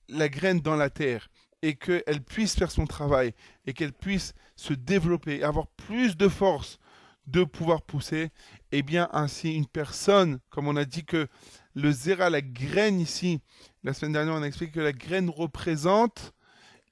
la 0.09 0.29
graine 0.29 0.61
dans 0.61 0.77
la 0.77 0.91
terre 0.91 1.29
et 1.63 1.77
qu'elle 1.77 2.23
puisse 2.23 2.55
faire 2.55 2.71
son 2.71 2.87
travail 2.87 3.35
et 3.67 3.73
qu'elle 3.73 3.93
puisse 3.93 4.35
se 4.61 4.75
développer, 4.75 5.43
avoir 5.43 5.69
plus 5.69 6.19
de 6.19 6.29
force 6.29 6.79
de 7.27 7.45
pouvoir 7.45 7.81
pousser, 7.81 8.31
et 8.73 8.83
bien 8.83 9.09
ainsi 9.13 9.55
une 9.55 9.67
personne, 9.67 10.39
comme 10.51 10.69
on 10.69 10.77
a 10.77 10.85
dit 10.85 11.05
que 11.05 11.29
le 11.75 11.91
zéra, 11.93 12.29
la 12.29 12.43
graine 12.43 13.01
ici, 13.01 13.41
la 13.83 13.95
semaine 13.95 14.13
dernière 14.13 14.35
on 14.35 14.43
a 14.43 14.47
expliqué 14.47 14.73
que 14.73 14.81
la 14.81 14.93
graine 14.93 15.31
représente 15.31 16.35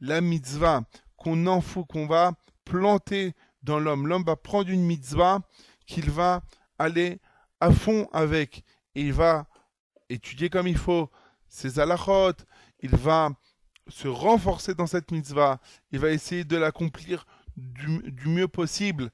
la 0.01 0.23
mitzvah 0.23 0.83
qu'on 1.19 1.47
en 1.47 1.61
fout, 1.61 1.87
qu'on 1.87 2.07
va 2.07 2.33
planter 2.65 3.35
dans 3.63 3.79
l'homme. 3.79 4.07
L'homme 4.07 4.25
va 4.25 4.37
prendre 4.37 4.71
une 4.71 4.87
mitzvah 4.87 5.41
qu'il 5.87 6.11
va 6.11 6.43
aller 6.79 7.21
à 7.61 7.71
fond 7.71 8.09
avec 8.15 8.65
et 8.95 9.03
il 9.03 9.13
va 9.13 9.47
étudier 10.09 10.49
comme 10.49 10.69
il 10.69 10.79
faut 10.79 11.11
ses 11.49 11.79
halachot, 11.79 12.33
il 12.81 12.97
va 12.97 13.31
se 13.89 14.09
renforcer 14.09 14.75
dans 14.75 14.87
cette 14.87 15.11
mitzvah, 15.11 15.61
il 15.93 15.99
va 15.99 16.11
essayer 16.11 16.45
de 16.45 16.57
l'accomplir 16.57 17.27
du, 17.59 18.11
du 18.11 18.29
mieux 18.29 18.49
possible, 18.49 19.11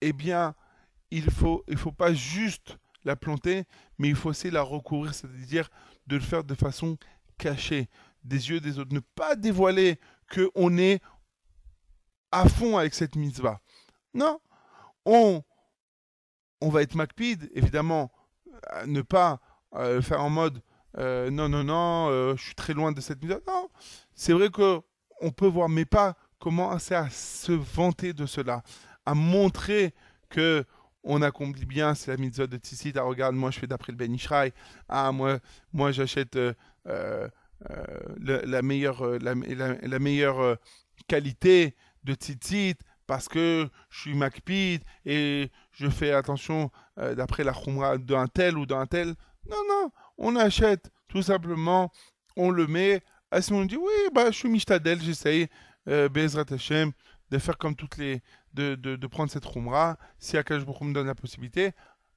eh 0.00 0.12
bien, 0.12 0.54
il 1.10 1.30
faut, 1.30 1.64
il 1.68 1.76
faut 1.76 1.92
pas 1.92 2.12
juste 2.12 2.78
la 3.04 3.16
planter, 3.16 3.64
mais 3.98 4.08
il 4.08 4.14
faut 4.14 4.30
aussi 4.30 4.50
la 4.50 4.62
recourir, 4.62 5.14
c'est-à-dire 5.14 5.68
de 6.06 6.16
le 6.16 6.22
faire 6.22 6.44
de 6.44 6.54
façon 6.54 6.98
cachée, 7.38 7.88
des 8.24 8.50
yeux 8.50 8.60
des 8.60 8.78
autres. 8.78 8.94
Ne 8.94 9.00
pas 9.00 9.36
dévoiler 9.36 9.98
qu'on 10.32 10.76
est 10.78 11.00
à 12.30 12.48
fond 12.48 12.76
avec 12.76 12.94
cette 12.94 13.16
mitzvah. 13.16 13.60
Non, 14.14 14.40
on, 15.04 15.42
on 16.60 16.68
va 16.68 16.82
être 16.82 16.94
macpide, 16.94 17.50
évidemment, 17.54 18.12
à 18.66 18.86
ne 18.86 19.02
pas 19.02 19.40
euh, 19.74 20.02
faire 20.02 20.22
en 20.22 20.30
mode 20.30 20.62
euh, 20.96 21.30
non, 21.30 21.48
non, 21.48 21.64
non, 21.64 22.08
euh, 22.10 22.34
je 22.36 22.44
suis 22.44 22.54
très 22.54 22.74
loin 22.74 22.92
de 22.92 23.00
cette 23.00 23.22
mitzvah. 23.22 23.40
Non, 23.46 23.68
c'est 24.14 24.32
vrai 24.32 24.50
que 24.50 24.80
on 25.20 25.30
peut 25.30 25.46
voir, 25.46 25.68
mais 25.68 25.84
pas 25.84 26.16
commencer 26.38 26.94
à 26.94 27.10
se 27.10 27.52
vanter 27.52 28.12
de 28.12 28.26
cela, 28.26 28.62
à 29.04 29.14
montrer 29.14 29.94
que 30.28 30.64
on 31.04 31.22
accomplit 31.22 31.64
bien, 31.64 31.94
c'est 31.94 32.10
la 32.10 32.16
mitzvah 32.16 32.46
de 32.46 32.56
Tzitzit. 32.56 32.92
Ah, 32.96 33.02
regarde, 33.02 33.34
moi 33.34 33.50
je 33.50 33.58
fais 33.58 33.66
d'après 33.66 33.92
le 33.92 33.96
Ben 33.96 34.12
Ishraï. 34.12 34.52
Ah, 34.88 35.10
moi, 35.12 35.38
moi 35.72 35.92
j'achète 35.92 36.36
euh, 36.36 36.52
euh, 36.86 37.28
la 38.20 38.62
meilleure, 38.62 39.02
euh, 39.04 39.18
la, 39.20 39.98
meilleure 39.98 40.58
qualité 41.06 41.74
de 42.04 42.14
Tzitzit 42.14 42.76
parce 43.06 43.28
que 43.28 43.68
je 43.88 44.00
suis 44.00 44.14
Macpid 44.14 44.82
et 45.06 45.50
je 45.72 45.88
fais 45.88 46.12
attention 46.12 46.70
d'après 46.96 47.42
la 47.42 47.52
Khumra 47.52 47.96
d'un 47.96 48.26
tel 48.26 48.58
ou 48.58 48.66
d'un 48.66 48.86
tel. 48.86 49.14
Non, 49.48 49.62
non, 49.68 49.90
on 50.18 50.36
achète 50.36 50.90
tout 51.08 51.22
simplement, 51.22 51.90
on 52.36 52.50
le 52.50 52.66
met. 52.66 53.00
À 53.30 53.42
ce 53.42 53.52
moment, 53.52 53.64
on 53.64 53.66
dit 53.66 53.76
oui, 53.76 54.10
bah, 54.14 54.30
je 54.30 54.36
suis 54.36 54.48
Mishtadel, 54.48 55.00
j'essaye, 55.00 55.48
euh, 55.88 56.08
Bezrat 56.08 56.44
Hashem, 56.50 56.92
de 57.30 57.38
faire 57.38 57.58
comme 57.58 57.76
toutes 57.76 57.96
les. 57.96 58.22
de, 58.54 58.74
de, 58.74 59.06
prendre 59.06 59.30
cette 59.30 59.46
Khumra, 59.50 59.98
si 60.18 60.36
Akash 60.36 60.64
Baruch 60.64 60.82
me 60.82 60.92
donne 60.92 61.06
la 61.06 61.14
possibilité, 61.14 61.72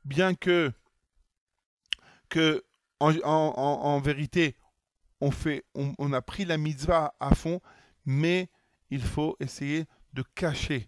bien 0.06 0.36
que. 0.36 0.72
que 2.30 2.64
en, 3.00 3.14
en- 3.24 4.00
vérité, 4.00 4.56
on, 5.22 5.32
fait, 5.32 5.66
on, 5.74 6.14
a 6.14 6.22
pris 6.22 6.46
la 6.46 6.58
mitzvah 6.58 7.16
à 7.20 7.34
fond, 7.34 7.60
mais 8.06 8.50
il 8.92 9.02
faut 9.02 9.36
essayer 9.40 9.86
de 10.14 10.24
cacher. 10.36 10.88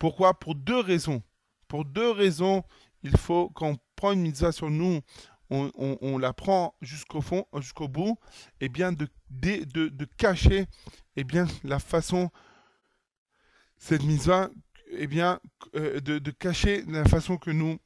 Pourquoi? 0.00 0.34
Pour 0.34 0.56
deux 0.56 0.80
raisons. 0.80 1.22
Pour 1.68 1.84
deux 1.84 2.10
raisons, 2.10 2.64
il 3.04 3.16
faut, 3.16 3.48
quand 3.50 3.68
on 3.68 3.78
prend 3.94 4.12
une 4.12 4.22
mitzvah 4.22 4.50
sur 4.50 4.70
nous, 4.70 5.00
on, 5.52 6.18
la 6.18 6.32
prend 6.32 6.74
jusqu'au 6.80 7.20
fond, 7.20 7.46
jusqu'au 7.58 7.88
bout, 7.88 8.18
et 8.60 8.68
bien 8.68 8.92
de, 8.92 9.08
de, 9.30 9.88
de- 9.88 10.04
cacher 10.16 10.66
eh 11.16 11.24
bien, 11.24 11.46
la 11.62 11.78
façon, 11.78 12.30
cette 13.76 14.02
mitzvah, 14.02 14.50
eh 14.92 15.06
bien, 15.06 15.40
euh, 15.74 16.00
de, 16.00 16.18
de 16.18 16.30
cacher 16.30 16.84
la 16.86 17.04
façon 17.04 17.36
que 17.36 17.50
nous 17.50 17.78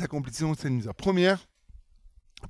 accomplissons 0.00 0.54
cette 0.54 0.70
mitzvah. 0.70 0.94
Première, 0.94 1.46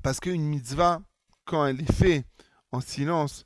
parce 0.02 0.20
qu'une 0.20 0.42
mitzvah, 0.42 1.00
quand 1.44 1.66
elle 1.66 1.80
est 1.80 1.92
faite 1.92 2.26
en 2.72 2.80
silence, 2.80 3.44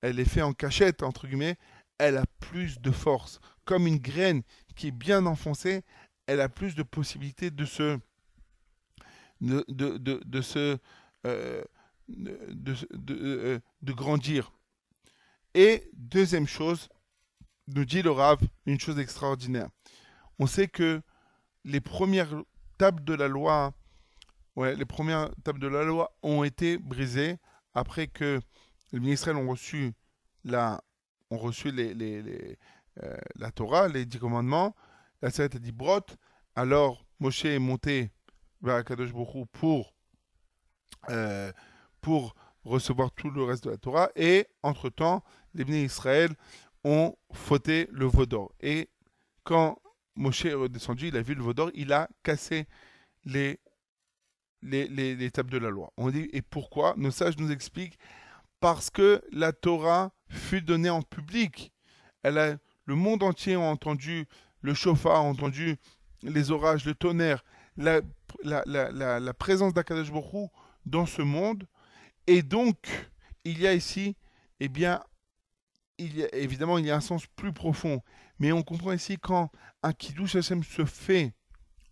elle 0.00 0.18
est 0.18 0.24
faite 0.24 0.44
en 0.44 0.52
cachette, 0.52 1.02
entre 1.02 1.26
guillemets, 1.26 1.56
elle 1.98 2.16
a 2.16 2.24
plus 2.38 2.80
de 2.80 2.90
force. 2.90 3.40
Comme 3.64 3.86
une 3.86 3.98
graine 3.98 4.42
qui 4.74 4.88
est 4.88 4.92
bien 4.92 5.26
enfoncée, 5.26 5.82
elle 6.26 6.40
a 6.40 6.48
plus 6.48 6.74
de 6.74 6.82
possibilités 6.82 7.50
de 7.50 7.64
se, 7.64 7.98
de, 9.40 9.64
de, 9.68 10.20
de, 10.24 10.40
se, 10.42 10.78
euh, 11.26 11.62
de, 12.08 12.74
de- 12.92 13.18
euh, 13.20 13.60
de 13.82 13.92
grandir. 13.92 14.52
Et 15.54 15.90
deuxième 15.94 16.46
chose, 16.46 16.88
nous 17.68 17.84
dit 17.84 18.02
le 18.02 18.10
Rav 18.10 18.38
une 18.66 18.78
chose 18.80 18.98
extraordinaire. 18.98 19.68
On 20.38 20.46
sait 20.46 20.68
que 20.68 21.02
les 21.64 21.80
premières 21.80 22.34
tables 22.78 23.04
de 23.04 23.14
la 23.14 23.28
loi, 23.28 23.74
ouais, 24.56 24.74
les 24.76 24.84
premières 24.84 25.30
tables 25.44 25.60
de 25.60 25.68
la 25.68 25.84
loi 25.84 26.16
ont 26.22 26.44
été 26.44 26.78
brisées 26.78 27.36
après 27.74 28.06
que 28.06 28.40
les 28.92 29.00
ministres 29.00 29.30
ont 29.32 29.48
reçu 29.48 29.92
la, 30.44 30.82
ont 31.30 31.38
reçu 31.38 31.70
les, 31.70 31.94
les- 31.94 32.58
euh, 33.02 33.16
la 33.36 33.50
Torah, 33.52 33.88
les 33.88 34.04
dix 34.04 34.18
commandements. 34.18 34.74
La 35.22 35.30
Seret 35.30 35.54
a 35.54 35.58
dit 35.58 35.72
brot. 35.72 36.00
Alors 36.56 37.06
Moshe 37.20 37.44
est 37.44 37.58
monté 37.58 38.10
vers 38.62 38.84
Baruch 38.84 39.34
Hu 39.34 39.44
pour 39.52 39.94
euh, 41.08 41.52
pour 42.00 42.34
recevoir 42.64 43.10
tout 43.12 43.30
le 43.30 43.42
reste 43.42 43.64
de 43.64 43.70
la 43.70 43.76
Torah. 43.78 44.10
Et 44.16 44.46
entre-temps, 44.62 45.24
les 45.54 45.64
bénis 45.64 45.84
Israël 45.84 46.30
ont 46.84 47.14
fauté 47.32 47.88
le 47.90 48.06
veau 48.06 48.26
d'or. 48.26 48.52
Et 48.60 48.88
quand 49.44 49.78
Moshe 50.14 50.44
est 50.44 50.54
redescendu, 50.54 51.08
il 51.08 51.16
a 51.16 51.22
vu 51.22 51.34
le 51.34 51.42
veau 51.42 51.54
d'or, 51.54 51.70
il 51.74 51.92
a 51.92 52.08
cassé 52.22 52.66
les, 53.24 53.60
les, 54.62 54.88
les, 54.88 55.16
les 55.16 55.30
tables 55.30 55.50
de 55.50 55.58
la 55.58 55.70
loi. 55.70 55.92
On 55.96 56.10
dit, 56.10 56.28
et 56.32 56.42
pourquoi? 56.42 56.94
Nos 56.96 57.10
sages 57.10 57.38
nous 57.38 57.50
expliquent, 57.50 57.98
parce 58.60 58.90
que 58.90 59.22
la 59.32 59.52
Torah 59.52 60.12
fut 60.28 60.62
donnée 60.62 60.90
en 60.90 61.02
public. 61.02 61.72
Elle 62.22 62.58
le 62.84 62.94
monde 62.94 63.22
entier 63.22 63.54
a 63.54 63.60
entendu 63.60 64.26
le 64.60 64.74
chauffard, 64.74 65.16
a 65.16 65.20
entendu 65.20 65.76
les 66.22 66.50
orages, 66.50 66.84
le 66.84 66.94
tonnerre, 66.94 67.44
la, 67.76 68.00
la, 68.42 69.34
présence 69.34 69.74
d'Akadosh 69.74 70.10
Hu 70.10 70.46
dans 70.86 71.06
ce 71.06 71.22
monde. 71.22 71.66
Et 72.26 72.42
donc, 72.42 72.76
il 73.44 73.60
y 73.60 73.66
a 73.66 73.74
ici, 73.74 74.16
eh 74.60 74.68
bien, 74.68 75.02
il 75.98 76.16
y 76.16 76.24
a, 76.24 76.34
évidemment, 76.34 76.78
il 76.78 76.86
y 76.86 76.90
a 76.90 76.96
un 76.96 77.00
sens 77.00 77.26
plus 77.36 77.52
profond. 77.52 78.02
Mais 78.38 78.52
on 78.52 78.62
comprend 78.62 78.92
ici 78.92 79.18
quand 79.18 79.50
un 79.82 79.92
Kiddush 79.92 80.36
Hashem 80.36 80.62
se 80.64 80.84
fait 80.84 81.34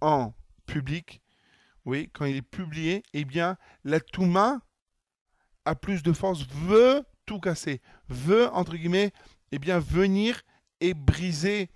en 0.00 0.35
public, 0.66 1.21
oui, 1.85 2.11
quand 2.12 2.25
il 2.25 2.37
est 2.37 2.42
publié, 2.42 3.02
eh 3.12 3.25
bien, 3.25 3.57
la 3.85 4.00
Touma 4.00 4.61
a 5.64 5.75
plus 5.75 6.02
de 6.02 6.12
force, 6.12 6.47
veut 6.47 7.02
tout 7.26 7.40
casser, 7.40 7.80
veut, 8.09 8.49
entre 8.49 8.76
guillemets, 8.76 9.12
eh 9.52 9.59
bien, 9.59 9.78
venir 9.78 10.40
et 10.80 10.95
briser, 10.95 11.71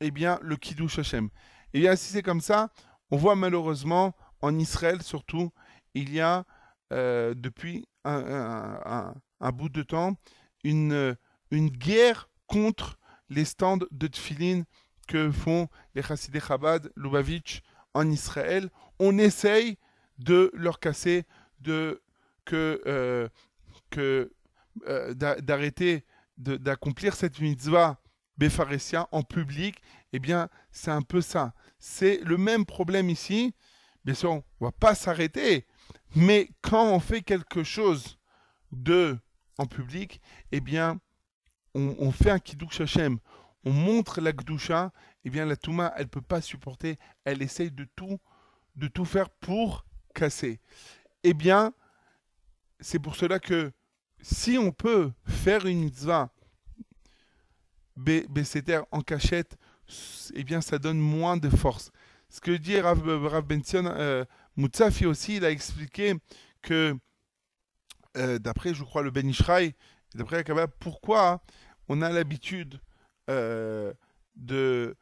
eh 0.00 0.10
bien, 0.10 0.38
le 0.42 0.56
Kiddush 0.56 0.98
Hashem. 0.98 1.30
Et 1.72 1.80
bien, 1.80 1.96
si 1.96 2.12
c'est 2.12 2.22
comme 2.22 2.40
ça, 2.40 2.70
on 3.10 3.16
voit 3.16 3.36
malheureusement, 3.36 4.14
en 4.42 4.58
Israël 4.58 5.02
surtout, 5.02 5.50
il 5.94 6.12
y 6.12 6.20
a, 6.20 6.44
euh, 6.92 7.34
depuis 7.34 7.88
un, 8.04 9.12
bout 9.54 9.68
de 9.68 9.82
temps, 9.82 10.16
une, 10.64 10.92
euh, 10.92 11.14
une 11.50 11.70
guerre 11.70 12.28
contre 12.46 12.98
les 13.28 13.44
stands 13.44 13.78
de 13.90 14.06
tefillin 14.06 14.62
que 15.08 15.30
font 15.30 15.68
les 15.94 16.02
Chassidé 16.02 16.40
Chabad, 16.40 16.92
Lubavitch 16.96 17.62
en 17.94 18.10
Israël. 18.10 18.70
On 18.98 19.18
essaye 19.18 19.78
de 20.18 20.50
leur 20.54 20.80
casser, 20.80 21.24
de 21.60 22.02
euh, 22.52 23.28
d'arrêter 25.14 26.04
d'accomplir 26.36 27.14
cette 27.14 27.40
mitzvah 27.40 27.98
Befaresia 28.36 29.08
en 29.10 29.22
public. 29.22 29.80
Eh 30.12 30.18
bien, 30.18 30.48
c'est 30.70 30.90
un 30.90 31.02
peu 31.02 31.22
ça. 31.22 31.54
C'est 31.78 32.20
le 32.24 32.36
même 32.36 32.64
problème 32.64 33.10
ici. 33.10 33.54
Bien 34.04 34.14
sûr, 34.14 34.32
on 34.32 34.36
ne 34.36 34.66
va 34.66 34.72
pas 34.72 34.94
s'arrêter, 34.94 35.66
mais 36.14 36.48
quand 36.62 36.86
on 36.92 37.00
fait 37.00 37.22
quelque 37.22 37.64
chose 37.64 38.18
de 38.70 39.18
en 39.58 39.66
public, 39.66 40.20
eh 40.52 40.60
bien, 40.60 41.00
on, 41.74 42.10
fait 42.10 42.30
un 42.30 42.38
kiddush 42.38 42.80
Hashem, 42.80 43.18
on 43.64 43.72
montre 43.72 44.20
la 44.20 44.32
gdusha, 44.32 44.92
eh 45.24 45.30
bien, 45.30 45.44
la 45.44 45.56
Touma, 45.56 45.92
elle 45.96 46.08
peut 46.08 46.22
pas 46.22 46.40
supporter, 46.40 46.98
elle 47.24 47.42
essaye 47.42 47.70
de 47.70 47.86
tout, 47.96 48.18
de 48.76 48.86
tout 48.86 49.04
faire 49.04 49.28
pour 49.28 49.84
casser. 50.14 50.60
Eh 51.22 51.34
bien, 51.34 51.74
c'est 52.80 52.98
pour 52.98 53.16
cela 53.16 53.38
que 53.38 53.72
si 54.20 54.56
on 54.56 54.72
peut 54.72 55.12
faire 55.26 55.66
une 55.66 55.80
mitzvah 55.80 56.32
Besséter 57.96 58.82
en 58.90 59.00
cachette, 59.00 59.56
eh 60.34 60.44
bien, 60.44 60.60
ça 60.60 60.78
donne 60.78 60.98
moins 60.98 61.36
de 61.36 61.48
force. 61.48 61.90
Ce 62.28 62.40
que 62.40 62.50
dit 62.50 62.78
Rav, 62.80 63.06
Rav 63.06 63.44
Benzion 63.44 63.86
euh, 63.86 64.24
aussi, 65.06 65.36
il 65.36 65.44
a 65.44 65.50
expliqué 65.50 66.14
que, 66.62 66.96
euh, 68.16 68.38
d'après, 68.38 68.74
je 68.74 68.82
crois, 68.82 69.02
le 69.02 69.10
Ben 69.10 69.32
d'après 70.14 70.36
la 70.36 70.44
Kabbalah, 70.44 70.68
pourquoi 70.68 71.42
on 71.88 72.02
a 72.02 72.10
l'habitude 72.10 72.80
euh, 73.30 73.92
de, 74.34 74.96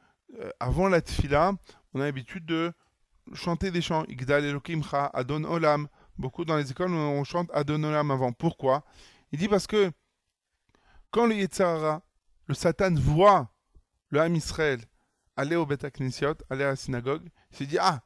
avant 0.60 0.88
la 0.88 1.00
tfila, 1.00 1.52
on 1.94 2.00
a 2.00 2.04
l'habitude 2.04 2.44
de 2.44 2.72
chanter 3.32 3.70
des 3.70 3.80
chants, 3.80 4.04
Igdal 4.08 4.60
Adon 5.14 5.44
Olam. 5.44 5.88
Beaucoup 6.18 6.44
dans 6.44 6.56
les 6.56 6.70
écoles, 6.70 6.92
on 6.92 7.24
chante 7.24 7.50
Adon 7.54 7.82
Olam 7.82 8.10
avant. 8.10 8.32
Pourquoi? 8.32 8.84
Il 9.32 9.38
dit 9.38 9.48
parce 9.48 9.66
que 9.66 9.90
quand 11.10 11.26
le 11.26 11.36
Yetzirah, 11.36 12.02
le 12.46 12.54
Satan 12.54 12.94
voit 12.94 13.53
le 14.14 14.20
Ham 14.20 14.36
Israël 14.36 14.80
aller 15.36 15.56
au 15.56 15.66
Beth 15.66 15.84
Knesset, 15.98 16.36
aller 16.48 16.62
à 16.62 16.68
la 16.68 16.76
synagogue, 16.76 17.28
il 17.50 17.56
se 17.56 17.64
dit 17.64 17.78
Ah, 17.80 18.04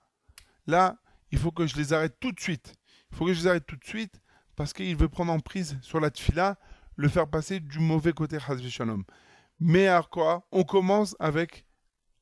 là, 0.67 0.97
il 1.31 1.38
faut 1.38 1.50
que 1.50 1.67
je 1.67 1.77
les 1.77 1.93
arrête 1.93 2.19
tout 2.19 2.33
de 2.33 2.41
suite. 2.41 2.73
Il 3.11 3.17
faut 3.19 3.27
que 3.27 3.35
je 3.35 3.41
les 3.41 3.47
arrête 3.47 3.67
tout 3.67 3.77
de 3.77 3.85
suite 3.85 4.23
parce 4.57 4.73
qu'il 4.73 4.97
veut 4.97 5.11
prendre 5.11 5.33
en 5.33 5.38
prise 5.38 5.79
sur 5.83 6.00
la 6.00 6.09
tfila, 6.11 6.59
le 6.97 7.11
faire 7.11 7.29
passer 7.29 7.61
du 7.61 7.79
mauvais 7.79 8.15
côté 8.15 8.38
Shalom. 8.41 9.05
Mais 9.61 9.87
alors 9.87 10.09
quoi? 10.09 10.49
On 10.50 10.65
commence 10.65 11.15
avec, 11.19 11.67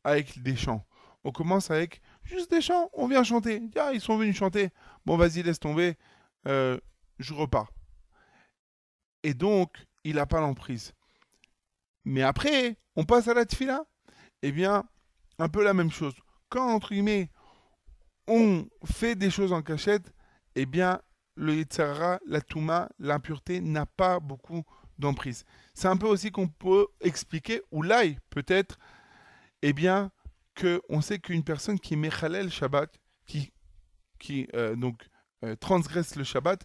avec 0.03 0.43
des 0.43 0.57
chants. 0.57 0.85
On 1.23 1.31
commence 1.31 1.71
avec 1.71 2.03
Juste 2.25 2.51
des 2.51 2.61
chants, 2.61 2.91
on 2.93 3.07
vient 3.07 3.23
chanter. 3.23 3.63
Ah, 3.77 3.93
ils 3.95 4.01
sont 4.01 4.19
venus 4.19 4.37
chanter. 4.37 4.71
Bon, 5.05 5.17
vas-y, 5.17 5.45
laisse 5.45 5.61
tomber. 5.61 5.97
Euh, 6.49 6.77
je 7.21 7.33
repars. 7.35 7.71
Et 9.23 9.33
donc, 9.33 9.87
il 10.03 10.17
n'a 10.17 10.27
pas 10.27 10.41
l'emprise. 10.41 10.93
Mais 12.07 12.23
après, 12.23 12.79
on 12.95 13.05
passe 13.05 13.29
à 13.29 13.35
la 13.35 13.45
tfila. 13.45 13.85
Eh 14.43 14.53
bien, 14.53 14.85
un 15.39 15.49
peu 15.49 15.63
la 15.63 15.75
même 15.75 15.91
chose. 15.91 16.15
Quand, 16.49 16.73
entre 16.73 16.91
guillemets, 16.91 17.31
on 18.29 18.67
fait 18.85 19.17
des 19.17 19.29
choses 19.29 19.53
en 19.53 19.61
cachette, 19.61 20.15
eh 20.55 20.67
bien, 20.67 21.01
le 21.35 21.55
Yitzhara, 21.57 22.21
la 22.27 22.41
Touma, 22.41 22.89
l'impureté 22.99 23.61
n'a 23.61 23.87
pas 23.87 24.21
beaucoup 24.21 24.63
d'emprise. 24.99 25.45
C'est 25.75 25.89
un 25.89 25.97
peu 25.97 26.07
aussi 26.07 26.31
qu'on 26.31 26.49
peut 26.49 26.87
expliquer, 27.01 27.61
ou 27.73 27.83
l'ail 27.83 28.19
peut-être, 28.31 28.79
eh 29.63 29.73
bien, 29.73 30.13
que 30.55 30.81
on 30.89 31.01
sait 31.01 31.19
qu'une 31.19 31.43
personne 31.43 31.79
qui 31.79 31.97
met 31.97 32.09
Khalel 32.09 32.51
Shabbat, 32.51 32.91
qui, 33.27 33.53
qui 34.21 34.49
euh, 34.55 34.77
donc 34.77 35.09
euh, 35.45 35.57
transgresse 35.57 36.15
le 36.15 36.25
Shabbat, 36.25 36.65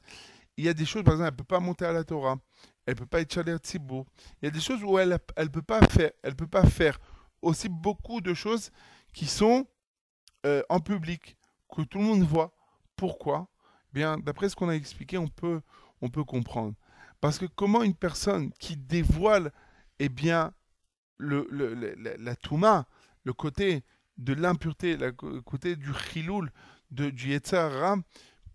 il 0.58 0.66
y 0.66 0.70
a 0.70 0.74
des 0.74 0.86
choses, 0.86 1.04
par 1.04 1.14
exemple, 1.16 1.30
elle 1.30 1.34
ne 1.34 1.38
peut 1.38 1.44
pas 1.44 1.60
monter 1.60 1.86
à 1.86 1.94
la 1.94 2.04
Torah, 2.04 2.38
elle 2.86 2.96
peut 2.96 3.06
pas 3.06 3.22
être 3.22 3.34
Chaler 3.34 3.58
Tzibour. 3.58 4.06
Il 4.42 4.46
y 4.46 4.48
a 4.48 4.52
des 4.52 4.60
choses 4.60 4.84
où 4.84 4.98
elle 4.98 5.18
elle 5.36 5.52
peut, 5.52 5.62
pas 5.62 5.82
faire, 5.88 6.12
elle 6.24 6.36
peut 6.36 6.48
pas 6.48 6.66
faire 6.66 7.00
aussi 7.42 7.70
beaucoup 7.70 8.22
de 8.22 8.34
choses 8.34 8.72
qui 9.14 9.26
sont 9.26 9.68
euh, 10.46 10.64
en 10.70 10.80
public, 10.80 11.38
que 11.74 11.82
tout 11.84 12.00
le 12.00 12.06
monde 12.06 12.24
voit. 12.24 12.54
Pourquoi? 12.96 13.48
Bien, 13.94 14.18
d'après 14.18 14.50
ce 14.50 14.56
qu'on 14.56 14.70
a 14.70 14.76
expliqué, 14.76 15.18
on 15.18 15.28
peut, 15.28 15.62
comprendre. 16.26 16.74
Parce 17.20 17.38
que 17.38 17.46
comment 17.46 17.84
une 17.84 17.96
personne 17.96 18.52
qui 18.54 18.78
dévoile, 18.78 19.52
eh 20.00 20.10
bien, 20.10 20.54
la, 21.20 22.36
Touma, 22.36 22.88
le 23.24 23.34
côté 23.34 23.84
de 24.18 24.34
l'impureté, 24.34 24.98
le 24.98 25.12
côté 25.12 25.76
du 25.76 25.94
chiloul, 25.94 26.52
de, 26.90 27.10
du 27.10 27.30
Yetzirah, 27.30 27.98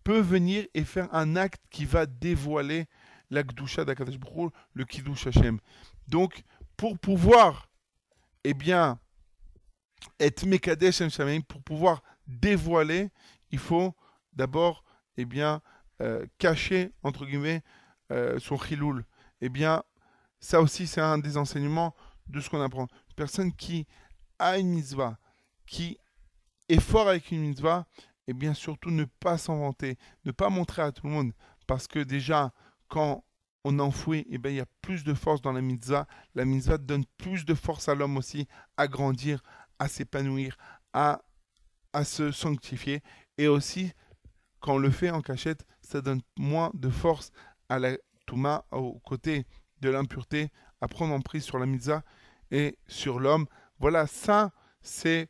peut 0.03 0.21
venir 0.21 0.67
et 0.75 0.85
faire 0.85 1.13
un 1.15 1.37
acte 1.37 1.63
qui 1.71 1.85
va 1.85 2.07
dévoiler 2.07 2.87
la 3.31 3.43
Gdusha 3.43 3.85
d'Akadosh 3.85 4.19
le 4.75 4.85
Kiddush 4.85 5.27
Hashem. 5.27 5.59
Donc, 6.09 6.45
pour 6.77 6.99
pouvoir, 6.99 7.69
eh 8.45 8.55
bien, 8.55 8.99
être 10.21 10.47
Mekadesh 10.47 10.97
Shem 10.97 11.11
Shamayim, 11.11 11.43
pour 11.43 11.63
pouvoir 11.63 12.03
dévoiler, 12.27 13.11
il 13.51 13.59
faut 13.59 13.95
d'abord, 14.33 14.85
eh 15.17 15.25
bien, 15.25 15.63
euh, 16.03 16.27
cacher, 16.39 16.93
entre 17.03 17.25
guillemets, 17.25 17.63
euh, 18.13 18.39
son 18.39 18.59
chiloul. 18.59 19.05
Eh 19.41 19.49
bien, 19.49 19.83
ça 20.41 20.61
aussi, 20.61 20.87
c'est 20.87 21.01
un 21.01 21.19
des 21.19 21.37
enseignements 21.37 21.95
de 22.29 22.41
ce 22.41 22.51
qu'on 22.51 22.61
apprend. 22.61 22.83
Une 22.83 23.15
personne 23.17 23.53
qui 23.53 23.87
a 24.39 24.59
une 24.59 24.69
mitzvah, 24.69 25.19
qui 25.67 25.99
est 26.69 26.81
fort 26.81 27.09
avec 27.09 27.31
une 27.31 27.41
mitzvah, 27.41 27.87
et 28.27 28.33
bien 28.33 28.55
surtout 28.55 28.91
ne 28.91 29.05
pas 29.05 29.39
s'en 29.39 29.59
vanter, 29.59 29.97
ne 30.25 30.33
pas 30.33 30.51
montrer 30.51 30.83
à 30.83 30.93
tout 30.93 31.07
le 31.07 31.13
monde, 31.13 31.33
parce 31.67 31.87
que 31.87 32.01
déjà, 32.01 32.53
quand 32.89 33.25
on 33.65 33.79
enfouit, 33.81 34.25
eh 34.31 34.39
bien, 34.39 34.53
il 34.53 34.57
y 34.59 34.61
a 34.61 34.67
plus 34.81 35.03
de 35.03 35.13
force 35.13 35.43
dans 35.43 35.53
la 35.53 35.61
mitzvah. 35.61 36.07
La 36.35 36.45
mitzvah 36.45 36.79
donne 36.79 37.05
plus 37.19 37.45
de 37.45 37.55
force 37.55 37.89
à 37.89 37.95
l'homme 37.95 38.17
aussi 38.17 38.47
à 38.77 38.87
grandir, 38.87 39.43
à 39.79 39.89
s'épanouir, 39.89 40.57
à, 40.93 41.23
à 41.93 42.05
se 42.05 42.31
sanctifier. 42.31 43.03
Et 43.39 43.49
aussi, 43.49 43.93
quand 44.61 44.75
on 44.75 44.79
le 44.79 44.91
fait 44.91 45.11
en 45.11 45.21
cachette, 45.21 45.67
ça 45.81 46.01
donne 46.01 46.23
moins 46.39 46.71
de 46.75 46.91
force 46.91 47.33
à 47.69 47.79
la 47.79 47.97
Touma, 48.27 48.65
au 48.71 48.99
côté 49.01 49.47
de 49.81 49.91
l'impureté, 49.91 50.51
à 50.81 50.89
prendre 50.89 51.15
en 51.15 51.21
prise 51.21 51.45
sur 51.45 51.59
la 51.59 51.67
mitzvah 51.67 52.03
et 52.51 52.79
sur 52.87 53.19
l'homme. 53.19 53.47
Voilà, 53.79 54.07
ça, 54.07 54.53
c'est 54.81 55.29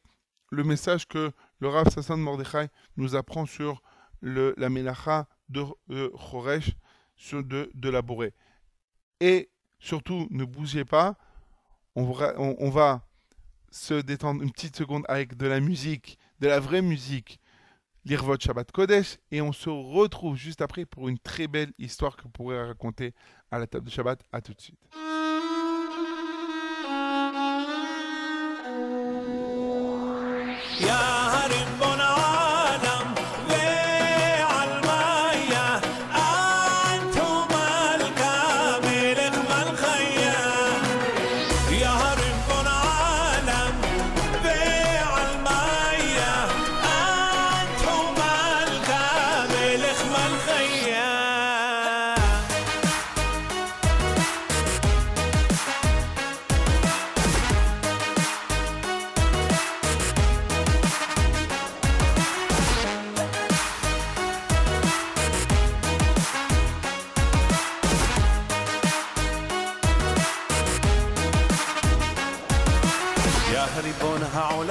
le 0.50 0.62
message 0.62 1.08
que 1.08 1.32
le 1.60 1.68
Rav 1.68 1.88
Sassan 1.88 2.20
Mordechai 2.20 2.68
nous 2.96 3.16
apprend 3.16 3.46
sur 3.46 3.82
le, 4.20 4.54
la 4.56 4.68
Melacha 4.68 5.26
de, 5.48 5.64
de 5.88 6.12
Choresh, 6.14 6.76
de, 7.32 7.70
de 7.74 7.88
la 7.88 8.02
Boré. 8.02 8.32
Et 9.20 9.50
surtout, 9.78 10.26
ne 10.30 10.44
bougez 10.44 10.84
pas, 10.84 11.16
on 11.94 12.04
va, 12.70 13.02
se 13.70 13.94
détendre 13.94 14.42
une 14.42 14.52
petite 14.52 14.76
seconde 14.76 15.04
avec 15.08 15.36
de 15.36 15.46
la 15.46 15.60
musique, 15.60 16.18
de 16.40 16.48
la 16.48 16.60
vraie 16.60 16.82
musique, 16.82 17.40
l'Irvot 18.04 18.36
Shabbat 18.38 18.70
Kodesh, 18.72 19.18
et 19.30 19.42
on 19.42 19.52
se 19.52 19.68
retrouve 19.68 20.36
juste 20.36 20.62
après 20.62 20.86
pour 20.86 21.08
une 21.08 21.18
très 21.18 21.46
belle 21.46 21.72
histoire 21.78 22.16
que 22.16 22.22
vous 22.22 22.30
pourrez 22.30 22.62
raconter 22.62 23.12
à 23.50 23.58
la 23.58 23.66
table 23.66 23.86
de 23.86 23.90
Shabbat. 23.90 24.22
À 24.32 24.40
tout 24.40 24.54
de 24.54 24.60
suite. 24.60 24.80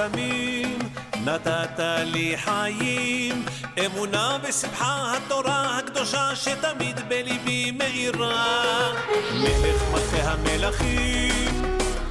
העולמים, 0.06 0.78
נתת 1.24 1.78
לי 2.04 2.34
חיים, 2.36 3.44
אמונה 3.86 4.38
בשמחה 4.48 5.14
התורה 5.16 5.78
הקדושה 5.78 6.36
שתמיד 6.36 7.08
בליבי 7.08 7.70
מאירה. 7.70 8.92
מלך 9.34 9.82
מלכי 9.92 10.20
המלכים, 10.22 11.62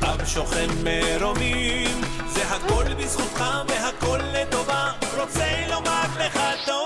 אב 0.01 0.25
שוכן 0.25 0.67
מרומים, 0.83 2.01
זה 2.27 2.43
הכל 2.47 2.93
בזכותך 2.93 3.43
והכל 3.67 4.19
לטובה, 4.33 4.91
רוצה 5.17 5.67
לומר 5.69 6.05
לך 6.19 6.39
תודה. 6.65 6.84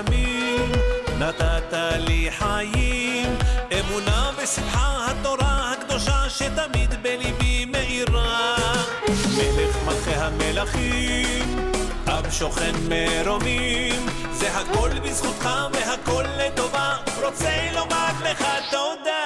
העולמים, 0.00 0.72
נתת 1.18 1.72
לי 1.98 2.28
חיים, 2.30 3.38
אמונה 3.80 4.30
בשמחה 4.42 5.06
התורה 5.06 5.72
הקדושה 5.72 6.28
שתמיד 6.28 7.02
בליבי 7.02 7.64
מאירה. 7.64 8.56
מלך 9.08 9.76
מלכי 9.86 10.14
המלכים, 10.14 11.56
אב 12.06 12.30
שוכן 12.30 12.74
מרומים, 12.88 14.06
זה 14.32 14.58
הכל 14.58 14.90
בזכותך 15.04 15.48
והכל 15.72 16.24
לטובה, 16.38 16.96
רוצה 17.22 17.70
לומר 17.74 18.12
לך 18.24 18.44
תודה. 18.70 19.19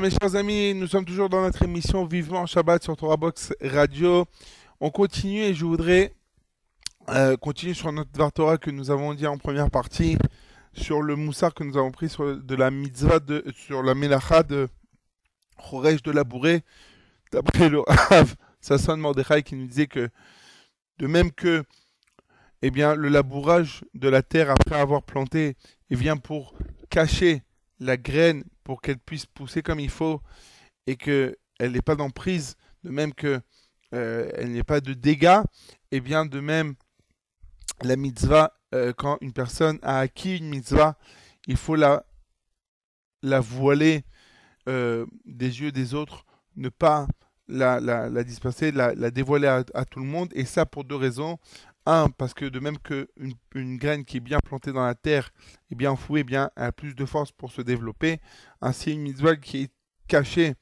Mes 0.00 0.10
chers 0.10 0.36
amis, 0.36 0.74
nous 0.74 0.86
sommes 0.86 1.06
toujours 1.06 1.30
dans 1.30 1.40
notre 1.40 1.62
émission 1.62 2.04
Vivement 2.04 2.44
Shabbat 2.44 2.82
sur 2.82 2.94
Torah 2.98 3.16
Box 3.16 3.54
Radio. 3.62 4.26
On 4.78 4.90
continue 4.90 5.40
et 5.40 5.54
je 5.54 5.64
voudrais 5.64 6.12
euh, 7.08 7.38
continuer 7.38 7.72
sur 7.72 7.90
notre 7.92 8.10
Vartora 8.14 8.58
que 8.58 8.70
nous 8.70 8.90
avons 8.90 9.14
dit 9.14 9.26
en 9.26 9.38
première 9.38 9.70
partie 9.70 10.18
sur 10.74 11.00
le 11.00 11.16
moussard 11.16 11.54
que 11.54 11.64
nous 11.64 11.78
avons 11.78 11.92
pris 11.92 12.10
sur 12.10 12.24
la 12.46 12.70
mitzvah 12.70 13.20
de, 13.20 13.42
sur 13.56 13.82
la 13.82 13.94
melacha 13.94 14.42
de 14.42 14.68
Choresh 15.56 16.02
de 16.02 16.10
Labouré. 16.10 16.62
D'après 17.32 17.70
le 17.70 17.80
Rav 17.86 18.34
Sasson 18.60 18.98
Mordechai 18.98 19.42
qui 19.42 19.56
nous 19.56 19.66
disait 19.66 19.86
que 19.86 20.10
de 20.98 21.06
même 21.06 21.32
que 21.32 21.64
eh 22.60 22.70
bien, 22.70 22.94
le 22.94 23.08
labourage 23.08 23.82
de 23.94 24.10
la 24.10 24.22
terre 24.22 24.50
après 24.50 24.78
avoir 24.78 25.02
planté 25.02 25.56
eh 25.88 25.94
vient 25.94 26.18
pour 26.18 26.54
cacher 26.90 27.42
la 27.80 27.96
graine 27.96 28.44
pour 28.66 28.82
qu'elle 28.82 28.98
puisse 28.98 29.26
pousser 29.26 29.62
comme 29.62 29.78
il 29.78 29.88
faut 29.88 30.20
et 30.88 30.96
qu'elle 30.96 31.36
n'ait 31.60 31.82
pas 31.82 31.94
d'emprise, 31.94 32.56
de 32.82 32.90
même 32.90 33.14
que 33.14 33.40
euh, 33.94 34.28
elle 34.34 34.50
n'ait 34.50 34.64
pas 34.64 34.80
de 34.80 34.92
dégâts, 34.92 35.40
et 35.92 36.00
bien 36.00 36.26
de 36.26 36.40
même 36.40 36.74
la 37.84 37.94
mitzvah, 37.94 38.58
euh, 38.74 38.92
quand 38.92 39.18
une 39.20 39.32
personne 39.32 39.78
a 39.82 40.00
acquis 40.00 40.38
une 40.38 40.48
mitzvah, 40.48 40.98
il 41.46 41.56
faut 41.56 41.76
la, 41.76 42.02
voiler 43.22 44.04
euh, 44.68 45.06
des 45.24 45.60
yeux 45.60 45.70
des 45.70 45.94
autres, 45.94 46.26
ne 46.56 46.68
pas 46.68 47.06
la, 47.46 48.24
disperser, 48.24 48.72
la, 48.72 48.96
dévoiler 49.12 49.62
à, 49.74 49.84
tout 49.84 50.00
le 50.00 50.06
monde, 50.06 50.32
et 50.34 50.44
ça 50.44 50.66
pour 50.66 50.82
deux 50.82 50.96
raisons. 50.96 51.38
Un, 51.86 52.08
parce 52.10 52.34
que 52.34 52.44
de 52.44 52.58
même 52.58 52.78
qu'une 52.78 53.06
une 53.54 53.76
graine 53.76 54.04
qui 54.04 54.16
est 54.16 54.20
bien 54.20 54.40
plantée 54.40 54.72
dans 54.72 54.84
la 54.84 54.96
terre 54.96 55.30
et 55.70 55.76
bien 55.76 55.92
enfouie, 55.92 56.20
eh 56.20 56.24
bien, 56.24 56.50
elle 56.56 56.64
a 56.64 56.72
plus 56.72 56.96
de 56.96 57.04
force 57.04 57.30
pour 57.30 57.52
se 57.52 57.62
développer. 57.62 58.20
Ainsi, 58.60 58.92
une 58.92 59.02
mitzvah 59.02 59.36
qui 59.36 59.62
est 59.62 59.72
cachée, 60.08 60.54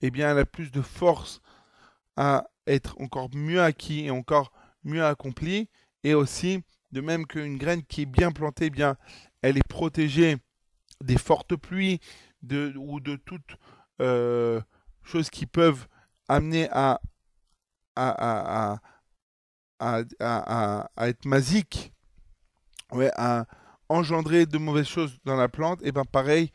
eh 0.00 0.10
bien, 0.10 0.30
elle 0.30 0.38
a 0.38 0.46
plus 0.46 0.70
de 0.70 0.80
force 0.80 1.42
à 2.16 2.46
être 2.66 2.98
encore 3.00 3.28
mieux 3.34 3.62
acquis 3.62 4.06
et 4.06 4.10
encore 4.10 4.52
mieux 4.84 5.04
accompli. 5.04 5.68
Et 6.02 6.14
aussi, 6.14 6.62
de 6.92 7.02
même 7.02 7.26
qu'une 7.26 7.58
graine 7.58 7.82
qui 7.82 8.02
est 8.02 8.06
bien 8.06 8.32
plantée, 8.32 8.66
eh 8.66 8.70
bien, 8.70 8.96
elle 9.42 9.58
est 9.58 9.68
protégée 9.68 10.38
des 11.02 11.18
fortes 11.18 11.56
pluies 11.56 12.00
de, 12.42 12.72
ou 12.78 13.00
de 13.00 13.16
toutes 13.16 13.58
euh, 14.00 14.62
choses 15.02 15.28
qui 15.28 15.44
peuvent 15.44 15.86
amener 16.28 16.68
à, 16.70 17.02
à, 17.96 18.08
à, 18.08 18.72
à 18.72 18.80
à, 19.78 20.88
être 20.98 21.24
masique, 21.24 21.92
ouais, 22.92 23.10
à 23.16 23.46
engendrer 23.88 24.46
de 24.46 24.58
mauvaises 24.58 24.86
choses 24.86 25.18
dans 25.24 25.36
la 25.36 25.48
plante, 25.48 25.80
et 25.82 25.92
bien 25.92 26.04
pareil, 26.04 26.50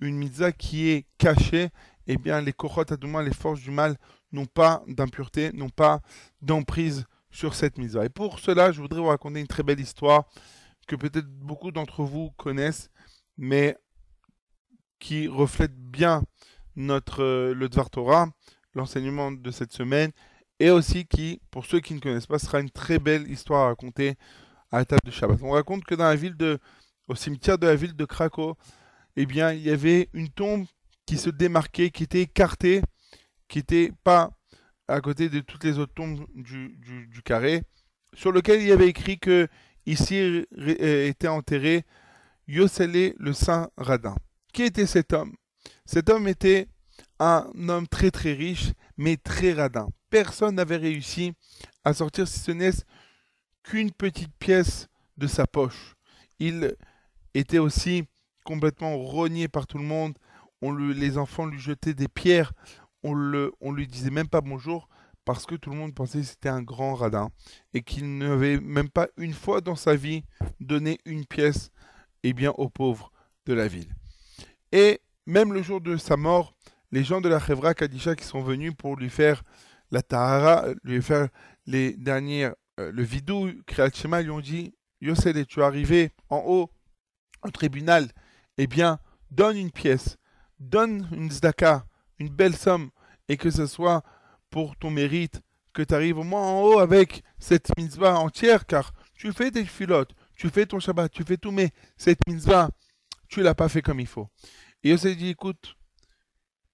une 0.00 0.16
mitzvah 0.16 0.52
qui 0.52 0.90
est 0.90 1.06
cachée, 1.18 1.70
et 2.06 2.16
bien 2.16 2.40
les 2.40 2.52
kochot, 2.52 2.82
à 2.82 3.22
les 3.22 3.32
forces 3.32 3.60
du 3.60 3.70
mal, 3.70 3.96
n'ont 4.32 4.46
pas 4.46 4.82
d'impureté, 4.86 5.52
n'ont 5.52 5.70
pas 5.70 6.00
d'emprise 6.42 7.04
sur 7.30 7.54
cette 7.54 7.78
mitzvah. 7.78 8.04
Et 8.04 8.10
pour 8.10 8.38
cela, 8.38 8.72
je 8.72 8.80
voudrais 8.80 9.00
vous 9.00 9.06
raconter 9.06 9.40
une 9.40 9.46
très 9.46 9.62
belle 9.62 9.80
histoire 9.80 10.24
que 10.86 10.96
peut-être 10.96 11.28
beaucoup 11.28 11.72
d'entre 11.72 12.04
vous 12.04 12.30
connaissent, 12.32 12.90
mais 13.36 13.76
qui 14.98 15.28
reflète 15.28 15.74
bien 15.74 16.22
notre 16.76 17.22
euh, 17.22 17.54
le 17.54 17.68
Dvar 17.68 17.90
Torah, 17.90 18.28
l'enseignement 18.74 19.32
de 19.32 19.50
cette 19.50 19.72
semaine, 19.72 20.12
et 20.64 20.70
aussi 20.70 21.04
qui, 21.04 21.42
pour 21.50 21.66
ceux 21.66 21.80
qui 21.80 21.92
ne 21.92 22.00
connaissent 22.00 22.26
pas, 22.26 22.38
sera 22.38 22.58
une 22.58 22.70
très 22.70 22.98
belle 22.98 23.30
histoire 23.30 23.64
à 23.64 23.66
raconter 23.66 24.14
à 24.72 24.78
la 24.78 24.86
table 24.86 25.02
de 25.04 25.10
Shabbat. 25.10 25.38
On 25.42 25.50
raconte 25.50 25.84
que 25.84 25.94
dans 25.94 26.04
la 26.04 26.16
ville 26.16 26.38
de, 26.38 26.58
au 27.06 27.14
cimetière 27.14 27.58
de 27.58 27.66
la 27.66 27.76
ville 27.76 27.94
de 27.94 28.04
Krakow, 28.06 28.56
eh 29.16 29.26
bien, 29.26 29.52
il 29.52 29.60
y 29.60 29.68
avait 29.68 30.08
une 30.14 30.30
tombe 30.30 30.64
qui 31.04 31.18
se 31.18 31.28
démarquait, 31.28 31.90
qui 31.90 32.04
était 32.04 32.22
écartée, 32.22 32.80
qui 33.46 33.58
n'était 33.58 33.92
pas 34.04 34.30
à 34.88 35.02
côté 35.02 35.28
de 35.28 35.40
toutes 35.40 35.64
les 35.64 35.78
autres 35.78 35.92
tombes 35.92 36.26
du, 36.34 36.78
du, 36.78 37.22
carré, 37.22 37.62
sur 38.14 38.32
lequel 38.32 38.62
il 38.62 38.68
y 38.68 38.72
avait 38.72 38.88
écrit 38.88 39.18
que 39.18 39.48
ici 39.84 40.46
était 40.56 41.28
enterré 41.28 41.84
Yoselé 42.48 43.14
le 43.18 43.34
Saint 43.34 43.68
Radin. 43.76 44.16
Qui 44.54 44.62
était 44.62 44.86
cet 44.86 45.12
homme? 45.12 45.34
Cet 45.84 46.08
homme 46.08 46.26
était 46.26 46.68
un 47.18 47.50
homme 47.68 47.86
très 47.86 48.10
très 48.10 48.32
riche, 48.32 48.72
mais 48.96 49.16
très 49.16 49.52
radin. 49.52 49.88
Personne 50.10 50.56
n'avait 50.56 50.76
réussi 50.76 51.32
à 51.84 51.94
sortir, 51.94 52.28
si 52.28 52.38
ce 52.38 52.52
n'est 52.52 52.70
qu'une 53.62 53.90
petite 53.90 54.34
pièce 54.38 54.88
de 55.16 55.26
sa 55.26 55.46
poche. 55.46 55.94
Il 56.38 56.76
était 57.34 57.58
aussi 57.58 58.04
complètement 58.44 58.96
rogné 58.96 59.48
par 59.48 59.66
tout 59.66 59.78
le 59.78 59.84
monde. 59.84 60.16
On 60.62 60.70
le, 60.70 60.92
les 60.92 61.18
enfants 61.18 61.46
lui 61.46 61.58
jetaient 61.58 61.94
des 61.94 62.08
pierres. 62.08 62.52
On, 63.02 63.14
le, 63.14 63.52
on 63.60 63.72
lui 63.72 63.86
disait 63.86 64.10
même 64.10 64.28
pas 64.28 64.40
bonjour 64.40 64.88
parce 65.24 65.46
que 65.46 65.54
tout 65.54 65.70
le 65.70 65.76
monde 65.76 65.94
pensait 65.94 66.20
que 66.20 66.26
c'était 66.26 66.48
un 66.48 66.62
grand 66.62 66.94
radin 66.94 67.30
et 67.72 67.82
qu'il 67.82 68.18
n'avait 68.18 68.60
même 68.60 68.90
pas 68.90 69.08
une 69.16 69.32
fois 69.32 69.60
dans 69.60 69.76
sa 69.76 69.94
vie 69.94 70.22
donné 70.60 70.98
une 71.04 71.24
pièce 71.24 71.70
eh 72.22 72.32
bien, 72.32 72.50
aux 72.52 72.68
pauvres 72.68 73.12
de 73.46 73.54
la 73.54 73.68
ville. 73.68 73.94
Et 74.72 75.00
même 75.26 75.52
le 75.52 75.62
jour 75.62 75.80
de 75.80 75.96
sa 75.96 76.16
mort, 76.16 76.54
les 76.94 77.02
gens 77.02 77.20
de 77.20 77.28
la 77.28 77.40
Chevra 77.40 77.74
Kadisha 77.74 78.14
qui 78.14 78.24
sont 78.24 78.40
venus 78.40 78.72
pour 78.72 78.94
lui 78.94 79.10
faire 79.10 79.42
la 79.90 80.00
Tahara, 80.00 80.66
lui 80.84 81.02
faire 81.02 81.28
les 81.66 81.94
dernières, 81.94 82.54
euh, 82.78 82.92
le 82.92 83.02
vidou, 83.02 83.50
Kriyat 83.66 83.90
Shema, 83.92 84.22
lui 84.22 84.30
ont 84.30 84.40
dit 84.40 84.72
Yosele, 85.00 85.44
tu 85.44 85.58
es 85.58 85.64
arrivé 85.64 86.12
en 86.30 86.44
haut 86.46 86.70
au 87.42 87.50
tribunal, 87.50 88.06
eh 88.58 88.68
bien, 88.68 89.00
donne 89.32 89.56
une 89.56 89.72
pièce, 89.72 90.18
donne 90.60 91.08
une 91.10 91.32
zdaka, 91.32 91.84
une 92.20 92.28
belle 92.28 92.54
somme, 92.54 92.90
et 93.28 93.36
que 93.36 93.50
ce 93.50 93.66
soit 93.66 94.04
pour 94.48 94.76
ton 94.76 94.90
mérite, 94.90 95.42
que 95.72 95.82
tu 95.82 95.94
arrives 95.94 96.18
au 96.18 96.22
moins 96.22 96.46
en 96.46 96.62
haut 96.62 96.78
avec 96.78 97.24
cette 97.40 97.76
mitzvah 97.76 98.20
entière, 98.20 98.66
car 98.66 98.92
tu 99.14 99.32
fais 99.32 99.50
tes 99.50 99.64
filotes, 99.64 100.14
tu 100.36 100.48
fais 100.48 100.64
ton 100.64 100.78
Shabbat, 100.78 101.10
tu 101.10 101.24
fais 101.24 101.38
tout, 101.38 101.50
mais 101.50 101.70
cette 101.96 102.24
mitzvah, 102.28 102.70
tu 103.26 103.42
l'as 103.42 103.56
pas 103.56 103.68
fait 103.68 103.82
comme 103.82 103.98
il 103.98 104.06
faut. 104.06 104.28
Et 104.84 104.90
Yosef 104.90 105.16
dit, 105.16 105.30
écoute, 105.30 105.76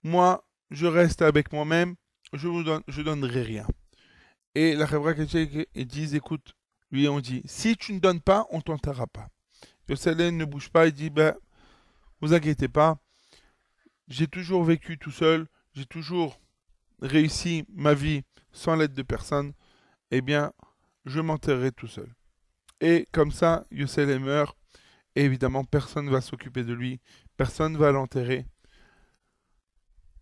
moi, 0.02 0.44
je 0.70 0.86
reste 0.86 1.22
avec 1.22 1.52
moi-même, 1.52 1.96
je 2.32 2.48
ne 2.48 2.62
donne, 2.62 2.82
donnerai 2.86 3.42
rien. 3.42 3.66
Et 4.54 4.74
la 4.74 4.86
Chevra 4.86 5.12
ils 5.12 5.86
disent, 5.86 6.14
écoute, 6.14 6.54
lui 6.90 7.08
on 7.08 7.20
dit, 7.20 7.42
si 7.44 7.76
tu 7.76 7.92
ne 7.92 8.00
donnes 8.00 8.20
pas, 8.20 8.46
on 8.50 8.58
ne 8.58 8.62
t'enterrera 8.62 9.06
pas. 9.06 9.28
Yosef 9.88 10.16
ne 10.16 10.44
bouge 10.44 10.68
pas, 10.68 10.86
il 10.86 10.92
dit, 10.92 11.10
ben, 11.10 11.34
vous 12.20 12.32
inquiétez 12.32 12.68
pas, 12.68 12.98
j'ai 14.06 14.28
toujours 14.28 14.62
vécu 14.62 14.98
tout 14.98 15.10
seul, 15.10 15.48
j'ai 15.74 15.84
toujours 15.84 16.40
réussi 17.02 17.64
ma 17.74 17.94
vie 17.94 18.22
sans 18.52 18.76
l'aide 18.76 18.94
de 18.94 19.02
personne, 19.02 19.52
eh 20.12 20.20
bien, 20.20 20.52
je 21.06 21.20
m'enterrerai 21.20 21.72
tout 21.72 21.88
seul. 21.88 22.12
Et 22.80 23.06
comme 23.12 23.32
ça, 23.32 23.64
Yosef 23.72 24.20
meurt, 24.20 24.56
et 25.16 25.24
évidemment, 25.24 25.64
personne 25.64 26.06
ne 26.06 26.10
va 26.10 26.20
s'occuper 26.20 26.62
de 26.62 26.72
lui, 26.72 27.00
personne 27.36 27.72
ne 27.72 27.78
va 27.78 27.90
l'enterrer. 27.90 28.46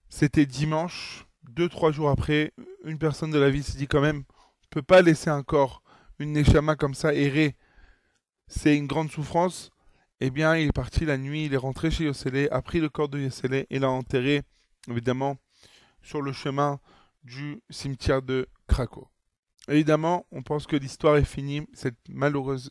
C'était 0.09 0.47
dimanche, 0.47 1.27
deux, 1.51 1.69
trois 1.69 1.93
jours 1.93 2.09
après, 2.09 2.53
une 2.85 2.99
personne 2.99 3.31
de 3.31 3.39
la 3.39 3.51
ville 3.51 3.65
s'est 3.65 3.79
dit 3.79 3.87
quand 3.87 4.01
même, 4.01 4.25
on 4.29 4.69
peut 4.71 4.83
pas 4.83 5.03
laisser 5.03 5.31
un 5.31 5.43
corps, 5.43 5.83
une 6.19 6.33
Neshama 6.33 6.77
comme 6.77 6.95
ça 6.95 7.15
errer. 7.15 7.57
C'est 8.47 8.77
une 8.77 8.87
grande 8.87 9.11
souffrance. 9.11 9.71
Eh 10.21 10.31
bien, 10.31 10.57
il 10.57 10.69
est 10.69 10.73
parti 10.73 11.05
la 11.05 11.17
nuit, 11.17 11.45
il 11.45 11.55
est 11.55 11.59
rentré 11.59 11.91
chez 11.91 12.05
Yossele, 12.05 12.49
a 12.51 12.61
pris 12.63 12.81
le 12.81 12.89
corps 12.89 13.09
de 13.09 13.21
Yossele 13.21 13.67
et 13.71 13.79
l'a 13.79 13.91
enterré, 13.91 14.43
évidemment, 14.89 15.37
sur 16.03 16.23
le 16.23 16.33
chemin 16.33 16.81
du 17.23 17.61
cimetière 17.71 18.23
de 18.23 18.49
Krakow. 18.67 19.09
Évidemment, 19.69 20.27
on 20.33 20.43
pense 20.43 20.67
que 20.67 20.77
l'histoire 20.77 21.19
est 21.19 21.25
finie, 21.25 21.69
cette 21.73 21.99
malheureuse 22.09 22.71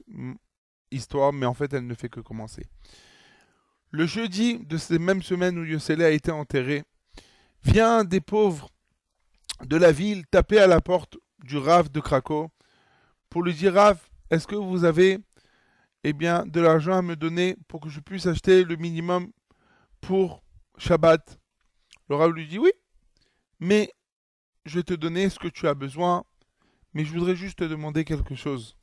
histoire, 0.92 1.32
mais 1.32 1.46
en 1.46 1.54
fait, 1.54 1.72
elle 1.74 1.88
ne 1.88 1.94
fait 1.94 2.10
que 2.10 2.20
commencer. 2.20 2.66
Le 3.92 4.06
jeudi 4.06 4.60
de 4.60 4.78
cette 4.78 5.00
même 5.00 5.22
semaine 5.22 5.58
où 5.58 5.64
Yossele 5.64 6.02
a 6.02 6.10
été 6.10 6.32
enterré, 6.32 6.84
vient 7.64 8.04
des 8.04 8.22
pauvres 8.22 8.70
de 9.66 9.78
la 9.78 9.92
ville 9.92 10.26
taper 10.28 10.60
à 10.60 10.68
la 10.68 10.82
porte 10.82 11.18
du 11.44 11.58
Rav 11.58 11.90
de 11.90 12.00
Krakow 12.00 12.50
pour 13.30 13.44
lui 13.44 13.54
dire 13.54 13.74
Rav, 13.74 14.00
est-ce 14.30 14.48
que 14.48 14.56
vous 14.56 14.84
avez 14.84 15.20
eh 16.04 16.14
bien, 16.14 16.46
de 16.46 16.62
l'argent 16.62 16.98
à 16.98 17.02
me 17.02 17.16
donner 17.16 17.58
pour 17.68 17.82
que 17.82 17.90
je 17.90 18.00
puisse 18.00 18.26
acheter 18.26 18.64
le 18.64 18.76
minimum 18.76 19.32
pour 20.02 20.44
Shabbat? 20.78 21.40
Le 22.10 22.16
Rav 22.16 22.32
lui 22.32 22.48
dit 22.48 22.60
oui, 22.60 22.72
mais 23.60 23.92
je 24.66 24.80
vais 24.80 24.84
te 24.84 24.94
donner 24.94 25.30
ce 25.30 25.40
que 25.40 25.48
tu 25.48 25.68
as 25.68 25.74
besoin, 25.74 26.24
mais 26.94 27.04
je 27.06 27.14
voudrais 27.14 27.36
juste 27.36 27.60
te 27.60 27.64
demander 27.64 28.06
quelque 28.06 28.36
chose. 28.36 28.78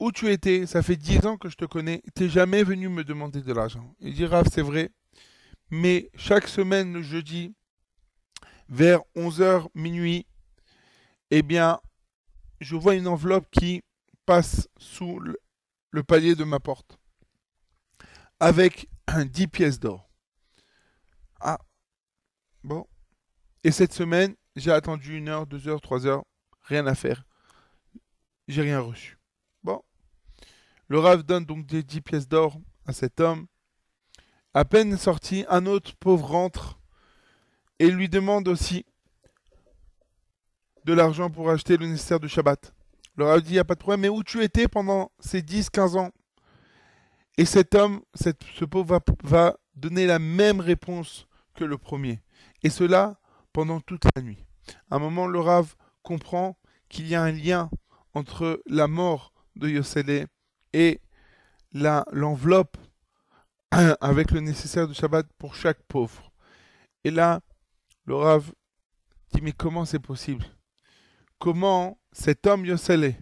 Où 0.00 0.12
tu 0.12 0.30
étais? 0.30 0.66
Ça 0.66 0.82
fait 0.82 0.96
dix 0.96 1.26
ans 1.26 1.36
que 1.36 1.48
je 1.48 1.56
te 1.56 1.64
connais. 1.64 2.02
T'es 2.14 2.28
jamais 2.28 2.62
venu 2.62 2.88
me 2.88 3.02
demander 3.02 3.42
de 3.42 3.52
l'argent. 3.52 3.94
Il 3.98 4.14
dit 4.14 4.26
Rav, 4.26 4.46
c'est 4.52 4.62
vrai. 4.62 4.92
Mais 5.70 6.10
chaque 6.14 6.48
semaine, 6.48 6.92
le 6.94 7.02
jeudi, 7.02 7.54
vers 8.68 9.00
11h 9.16 9.68
minuit, 9.74 10.26
eh 11.30 11.42
bien, 11.42 11.80
je 12.60 12.76
vois 12.76 12.94
une 12.94 13.08
enveloppe 13.08 13.50
qui 13.50 13.82
passe 14.26 14.68
sous 14.78 15.18
le, 15.20 16.02
palier 16.02 16.34
de 16.34 16.44
ma 16.44 16.60
porte 16.60 16.98
avec 18.40 18.88
10 19.08 19.48
pièces 19.48 19.80
d'or. 19.80 20.08
Bon. 22.64 22.86
Et 23.64 23.70
cette 23.70 23.92
semaine, 23.92 24.34
j'ai 24.56 24.72
attendu 24.72 25.16
une 25.16 25.28
heure, 25.28 25.46
deux 25.46 25.68
heures, 25.68 25.80
trois 25.80 26.06
heures, 26.06 26.24
rien 26.62 26.86
à 26.86 26.94
faire. 26.94 27.24
J'ai 28.46 28.62
rien 28.62 28.80
reçu. 28.80 29.18
Bon. 29.62 29.82
Le 30.88 30.98
Rav 30.98 31.22
donne 31.22 31.44
donc 31.44 31.66
des 31.66 31.82
10 31.82 32.00
pièces 32.02 32.28
d'or 32.28 32.60
à 32.86 32.92
cet 32.92 33.20
homme. 33.20 33.46
À 34.54 34.64
peine 34.64 34.96
sorti, 34.96 35.44
un 35.48 35.66
autre 35.66 35.94
pauvre 35.96 36.26
rentre 36.26 36.78
et 37.78 37.90
lui 37.90 38.08
demande 38.08 38.48
aussi 38.48 38.86
de 40.84 40.92
l'argent 40.94 41.30
pour 41.30 41.50
acheter 41.50 41.76
le 41.76 41.86
nécessaire 41.86 42.18
de 42.18 42.28
Shabbat. 42.28 42.72
Le 43.16 43.24
Rav 43.24 43.42
dit, 43.42 43.50
il 43.50 43.52
n'y 43.54 43.58
a 43.58 43.64
pas 43.64 43.74
de 43.74 43.80
problème, 43.80 44.00
mais 44.00 44.08
où 44.08 44.22
tu 44.22 44.42
étais 44.42 44.68
pendant 44.68 45.10
ces 45.20 45.42
10-15 45.42 45.98
ans? 45.98 46.10
Et 47.36 47.44
cet 47.44 47.74
homme, 47.74 48.00
ce 48.14 48.64
pauvre 48.64 49.00
va, 49.22 49.56
donner 49.76 50.06
la 50.06 50.18
même 50.18 50.60
réponse 50.60 51.28
que 51.54 51.64
le 51.64 51.78
premier. 51.78 52.20
Et 52.62 52.70
cela 52.70 53.20
pendant 53.52 53.80
toute 53.80 54.04
la 54.16 54.22
nuit. 54.22 54.44
À 54.90 54.96
un 54.96 54.98
moment, 54.98 55.26
le 55.26 55.38
Rav 55.38 55.76
comprend 56.02 56.58
qu'il 56.88 57.06
y 57.06 57.14
a 57.14 57.22
un 57.22 57.30
lien 57.30 57.70
entre 58.14 58.60
la 58.66 58.88
mort 58.88 59.32
de 59.56 59.68
Yosele 59.68 60.26
et 60.72 61.00
l'enveloppe 61.72 62.76
avec 63.70 64.30
le 64.30 64.40
nécessaire 64.40 64.88
de 64.88 64.94
Shabbat 64.94 65.26
pour 65.38 65.54
chaque 65.54 65.82
pauvre. 65.82 66.32
Et 67.04 67.10
là, 67.10 67.40
le 68.06 68.14
dit 69.32 69.40
mais 69.42 69.52
comment 69.52 69.84
c'est 69.84 69.98
possible? 69.98 70.44
Comment 71.38 71.98
cet 72.12 72.46
homme 72.46 72.64
Yosele, 72.64 73.14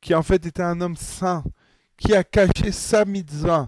qui 0.00 0.14
en 0.14 0.22
fait 0.22 0.46
était 0.46 0.62
un 0.62 0.80
homme 0.80 0.96
saint, 0.96 1.44
qui 1.96 2.14
a 2.14 2.24
caché 2.24 2.72
sa 2.72 3.04
mitzvah, 3.04 3.66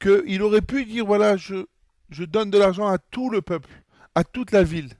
qu'il 0.00 0.42
aurait 0.42 0.62
pu 0.62 0.84
dire 0.84 1.04
voilà, 1.04 1.36
je, 1.36 1.66
je 2.10 2.24
donne 2.24 2.50
de 2.50 2.58
l'argent 2.58 2.86
à 2.86 2.98
tout 2.98 3.30
le 3.30 3.42
peuple, 3.42 3.70
à 4.14 4.24
toute 4.24 4.52
la 4.52 4.62
ville, 4.62 4.90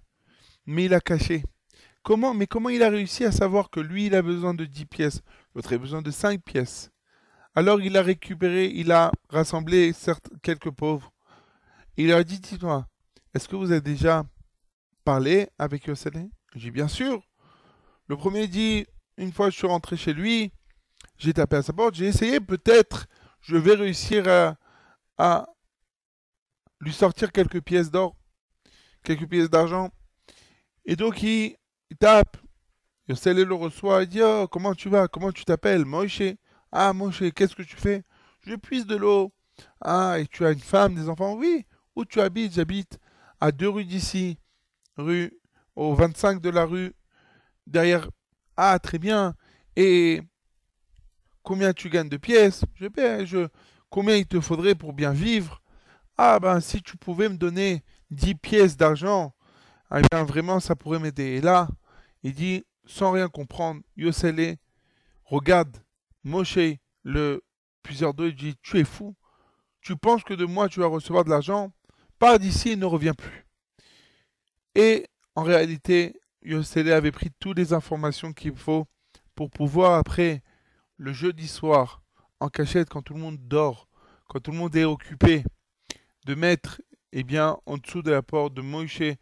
mais 0.66 0.84
il 0.84 0.94
a 0.94 1.00
caché. 1.00 1.44
Comment 2.02 2.34
Mais 2.34 2.46
comment 2.46 2.68
il 2.68 2.82
a 2.82 2.90
réussi 2.90 3.24
à 3.24 3.32
savoir 3.32 3.70
que 3.70 3.80
lui, 3.80 4.06
il 4.06 4.14
a 4.14 4.22
besoin 4.22 4.54
de 4.54 4.64
10 4.64 4.86
pièces, 4.86 5.22
l'autre 5.54 5.74
a 5.74 5.78
besoin 5.78 6.02
de 6.02 6.10
5 6.10 6.42
pièces? 6.42 6.90
Alors 7.60 7.82
il 7.82 7.94
a 7.98 8.02
récupéré, 8.02 8.72
il 8.74 8.90
a 8.90 9.12
rassemblé 9.28 9.92
certes, 9.92 10.30
quelques 10.42 10.70
pauvres. 10.70 11.12
Il 11.98 12.08
leur 12.08 12.20
a 12.20 12.24
dit, 12.24 12.40
dis-moi, 12.40 12.86
est-ce 13.34 13.46
que 13.48 13.54
vous 13.54 13.70
avez 13.70 13.82
déjà 13.82 14.24
parlé 15.04 15.46
avec 15.58 15.84
Yosele 15.84 16.30
J'ai 16.54 16.60
dit, 16.60 16.70
bien 16.70 16.88
sûr. 16.88 17.22
Le 18.06 18.16
premier 18.16 18.48
dit, 18.48 18.86
une 19.18 19.30
fois 19.30 19.50
je 19.50 19.58
suis 19.58 19.66
rentré 19.66 19.98
chez 19.98 20.14
lui, 20.14 20.52
j'ai 21.18 21.34
tapé 21.34 21.56
à 21.56 21.62
sa 21.62 21.74
porte, 21.74 21.96
j'ai 21.96 22.06
essayé, 22.06 22.40
peut-être 22.40 23.08
je 23.42 23.58
vais 23.58 23.74
réussir 23.74 24.24
à, 25.18 25.46
lui 26.80 26.94
sortir 26.94 27.30
quelques 27.30 27.60
pièces 27.60 27.90
d'or, 27.90 28.16
quelques 29.04 29.28
pièces 29.28 29.50
d'argent. 29.50 29.90
Et 30.86 30.96
donc 30.96 31.22
il, 31.22 31.58
il 31.90 31.96
tape. 31.98 32.38
Yosele 33.06 33.42
le 33.42 33.54
reçoit, 33.54 34.04
il 34.04 34.08
dit 34.08 34.22
Oh, 34.22 34.48
comment 34.50 34.74
tu 34.74 34.88
vas? 34.88 35.08
Comment 35.08 35.30
tu 35.30 35.44
t'appelles? 35.44 35.84
Moïse. 35.84 36.38
Ah, 36.72 36.92
Moïse, 36.92 37.32
qu'est-ce 37.34 37.54
que 37.54 37.62
tu 37.62 37.76
fais? 37.76 38.02
Je 38.46 38.54
puise 38.54 38.86
de 38.86 38.96
l'eau. 38.96 39.32
Ah, 39.80 40.16
et 40.18 40.26
tu 40.26 40.44
as 40.44 40.52
une 40.52 40.60
femme, 40.60 40.94
des 40.94 41.08
enfants? 41.08 41.34
Oui. 41.34 41.66
Où 41.96 42.04
tu 42.04 42.20
habites? 42.20 42.54
J'habite 42.54 42.98
à 43.40 43.52
deux 43.52 43.68
rues 43.68 43.84
d'ici, 43.84 44.38
rue 44.96 45.32
au 45.76 45.94
25 45.94 46.40
de 46.40 46.50
la 46.50 46.64
rue, 46.64 46.92
derrière. 47.66 48.08
Ah, 48.56 48.78
très 48.78 48.98
bien. 48.98 49.34
Et 49.76 50.22
combien 51.42 51.72
tu 51.72 51.88
gagnes 51.90 52.08
de 52.08 52.16
pièces? 52.16 52.64
Je, 52.74 52.86
paie, 52.86 53.26
je 53.26 53.48
Combien 53.90 54.14
il 54.14 54.26
te 54.26 54.40
faudrait 54.40 54.76
pour 54.76 54.92
bien 54.92 55.12
vivre? 55.12 55.60
Ah, 56.16 56.38
ben, 56.38 56.60
si 56.60 56.80
tu 56.80 56.96
pouvais 56.96 57.28
me 57.28 57.36
donner 57.36 57.82
10 58.10 58.36
pièces 58.36 58.76
d'argent, 58.76 59.34
eh 59.92 60.00
bien, 60.12 60.22
vraiment, 60.22 60.60
ça 60.60 60.76
pourrait 60.76 61.00
m'aider. 61.00 61.24
Et 61.24 61.40
là, 61.40 61.66
il 62.22 62.32
dit, 62.32 62.64
sans 62.86 63.10
rien 63.10 63.28
comprendre, 63.28 63.82
Yosele 63.96 64.56
regarde 65.24 65.76
Moshe, 66.24 66.58
le 67.02 67.42
puiseur 67.82 68.14
d'eau, 68.14 68.26
il 68.26 68.34
dit, 68.34 68.56
tu 68.62 68.78
es 68.78 68.84
fou 68.84 69.16
Tu 69.80 69.96
penses 69.96 70.22
que 70.22 70.34
de 70.34 70.44
moi, 70.44 70.68
tu 70.68 70.80
vas 70.80 70.86
recevoir 70.86 71.24
de 71.24 71.30
l'argent 71.30 71.72
Pars 72.18 72.38
d'ici 72.38 72.70
et 72.70 72.76
ne 72.76 72.84
reviens 72.84 73.14
plus. 73.14 73.46
Et 74.74 75.06
en 75.34 75.42
réalité, 75.42 76.20
Yosele 76.42 76.92
avait 76.92 77.12
pris 77.12 77.30
toutes 77.38 77.56
les 77.56 77.72
informations 77.72 78.32
qu'il 78.32 78.54
faut 78.54 78.86
pour 79.34 79.50
pouvoir, 79.50 79.94
après, 79.94 80.42
le 80.96 81.12
jeudi 81.14 81.48
soir, 81.48 82.02
en 82.40 82.48
cachette, 82.48 82.90
quand 82.90 83.02
tout 83.02 83.14
le 83.14 83.20
monde 83.20 83.38
dort, 83.40 83.88
quand 84.28 84.40
tout 84.40 84.50
le 84.50 84.58
monde 84.58 84.76
est 84.76 84.84
occupé, 84.84 85.44
de 86.26 86.34
mettre, 86.34 86.82
eh 87.12 87.24
bien, 87.24 87.56
en 87.64 87.78
dessous 87.78 88.02
de 88.02 88.10
la 88.10 88.22
porte 88.22 88.52
de 88.54 88.60
Moïse, 88.60 89.16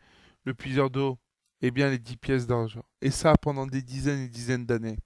le 0.44 0.54
puiseur 0.54 0.90
d'eau, 0.90 1.18
eh 1.62 1.70
bien, 1.70 1.90
les 1.90 1.98
10 1.98 2.16
pièces 2.16 2.46
d'argent. 2.46 2.84
Et 3.00 3.10
ça 3.10 3.34
pendant 3.36 3.66
des 3.66 3.82
dizaines 3.82 4.22
et 4.22 4.28
dizaines 4.28 4.66
d'années. 4.66 4.98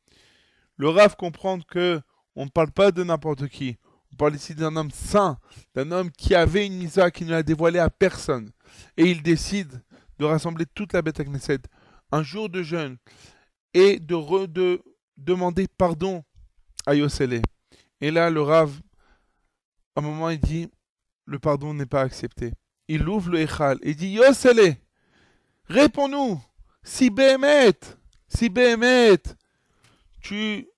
Le 0.77 0.89
Rav 0.89 1.17
comprend 1.17 1.61
que 1.61 2.01
on 2.35 2.47
ne 2.47 2.51
parle 2.51 2.71
pas 2.71 2.91
de 2.91 3.05
n'importe 3.05 3.49
qui. 3.49 3.77
On 4.13 4.17
parle 4.17 4.35
ici 4.35 4.55
d'un 4.55 4.75
homme 4.77 4.91
saint, 4.91 5.39
d'un 5.75 5.91
homme 5.91 6.11
qui 6.11 6.35
avait 6.35 6.67
une 6.67 6.77
misa 6.77 7.11
qui 7.11 7.25
ne 7.25 7.31
l'a 7.31 7.43
dévoilée 7.43 7.79
à 7.79 7.91
personne. 7.91 8.51
Et 8.97 9.11
il 9.11 9.23
décide 9.23 9.83
de 10.19 10.25
rassembler 10.25 10.67
toute 10.67 10.93
la 10.93 11.03
bête 11.03 11.21
à 11.21 11.25
Knesset, 11.25 11.61
un 12.11 12.23
jour 12.23 12.49
de 12.49 12.63
jeûne, 12.63 12.97
et 13.75 13.99
de 13.99 14.83
demander 15.17 15.67
pardon 15.79 16.25
à 16.87 16.95
Yosele. 16.95 17.43
Et 18.01 18.11
là, 18.11 18.31
le 18.31 18.43
Rav, 18.43 18.81
à 19.97 20.01
un 20.01 20.03
moment, 20.03 20.31
il 20.31 20.41
dit, 20.41 20.69
le 21.27 21.39
pardon 21.39 21.73
n'est 21.75 21.87
pas 21.87 22.03
accepté. 22.03 22.53
Il 22.89 23.09
ouvre 23.09 23.31
le 23.31 23.41
Echal 23.41 23.79
et 23.83 23.95
dit, 23.95 24.13
Yosele, 24.13 24.77
réponds-nous, 25.67 26.41
si 26.83 27.11
Béhémet, 27.11 27.79
si 28.29 28.49
Béhémet, 28.49 29.23
tu, 30.23 30.69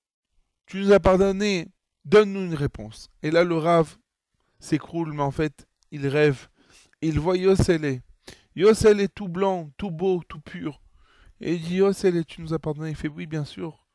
tu 0.66 0.78
nous 0.78 0.92
as 0.92 1.00
pardonné, 1.00 1.68
donne-nous 2.04 2.46
une 2.46 2.54
réponse. 2.54 3.10
Et 3.22 3.30
là, 3.30 3.44
le 3.44 3.56
Rav 3.56 3.96
s'écroule, 4.58 5.12
mais 5.12 5.22
en 5.22 5.30
fait, 5.30 5.66
il 5.90 6.06
rêve. 6.08 6.48
Il 7.02 7.20
voit 7.20 7.36
Yosele. 7.36 8.00
Yosele 8.56 9.08
tout 9.08 9.28
blanc, 9.28 9.70
tout 9.76 9.90
beau, 9.90 10.22
tout 10.28 10.40
pur. 10.40 10.80
Et 11.40 11.54
il 11.54 11.62
dit, 11.62 11.76
Yosele, 11.76 12.24
tu 12.24 12.40
nous 12.40 12.54
as 12.54 12.58
pardonné. 12.58 12.90
Il 12.90 12.96
fait, 12.96 13.08
oui, 13.08 13.26
bien 13.26 13.44
sûr, 13.44 13.86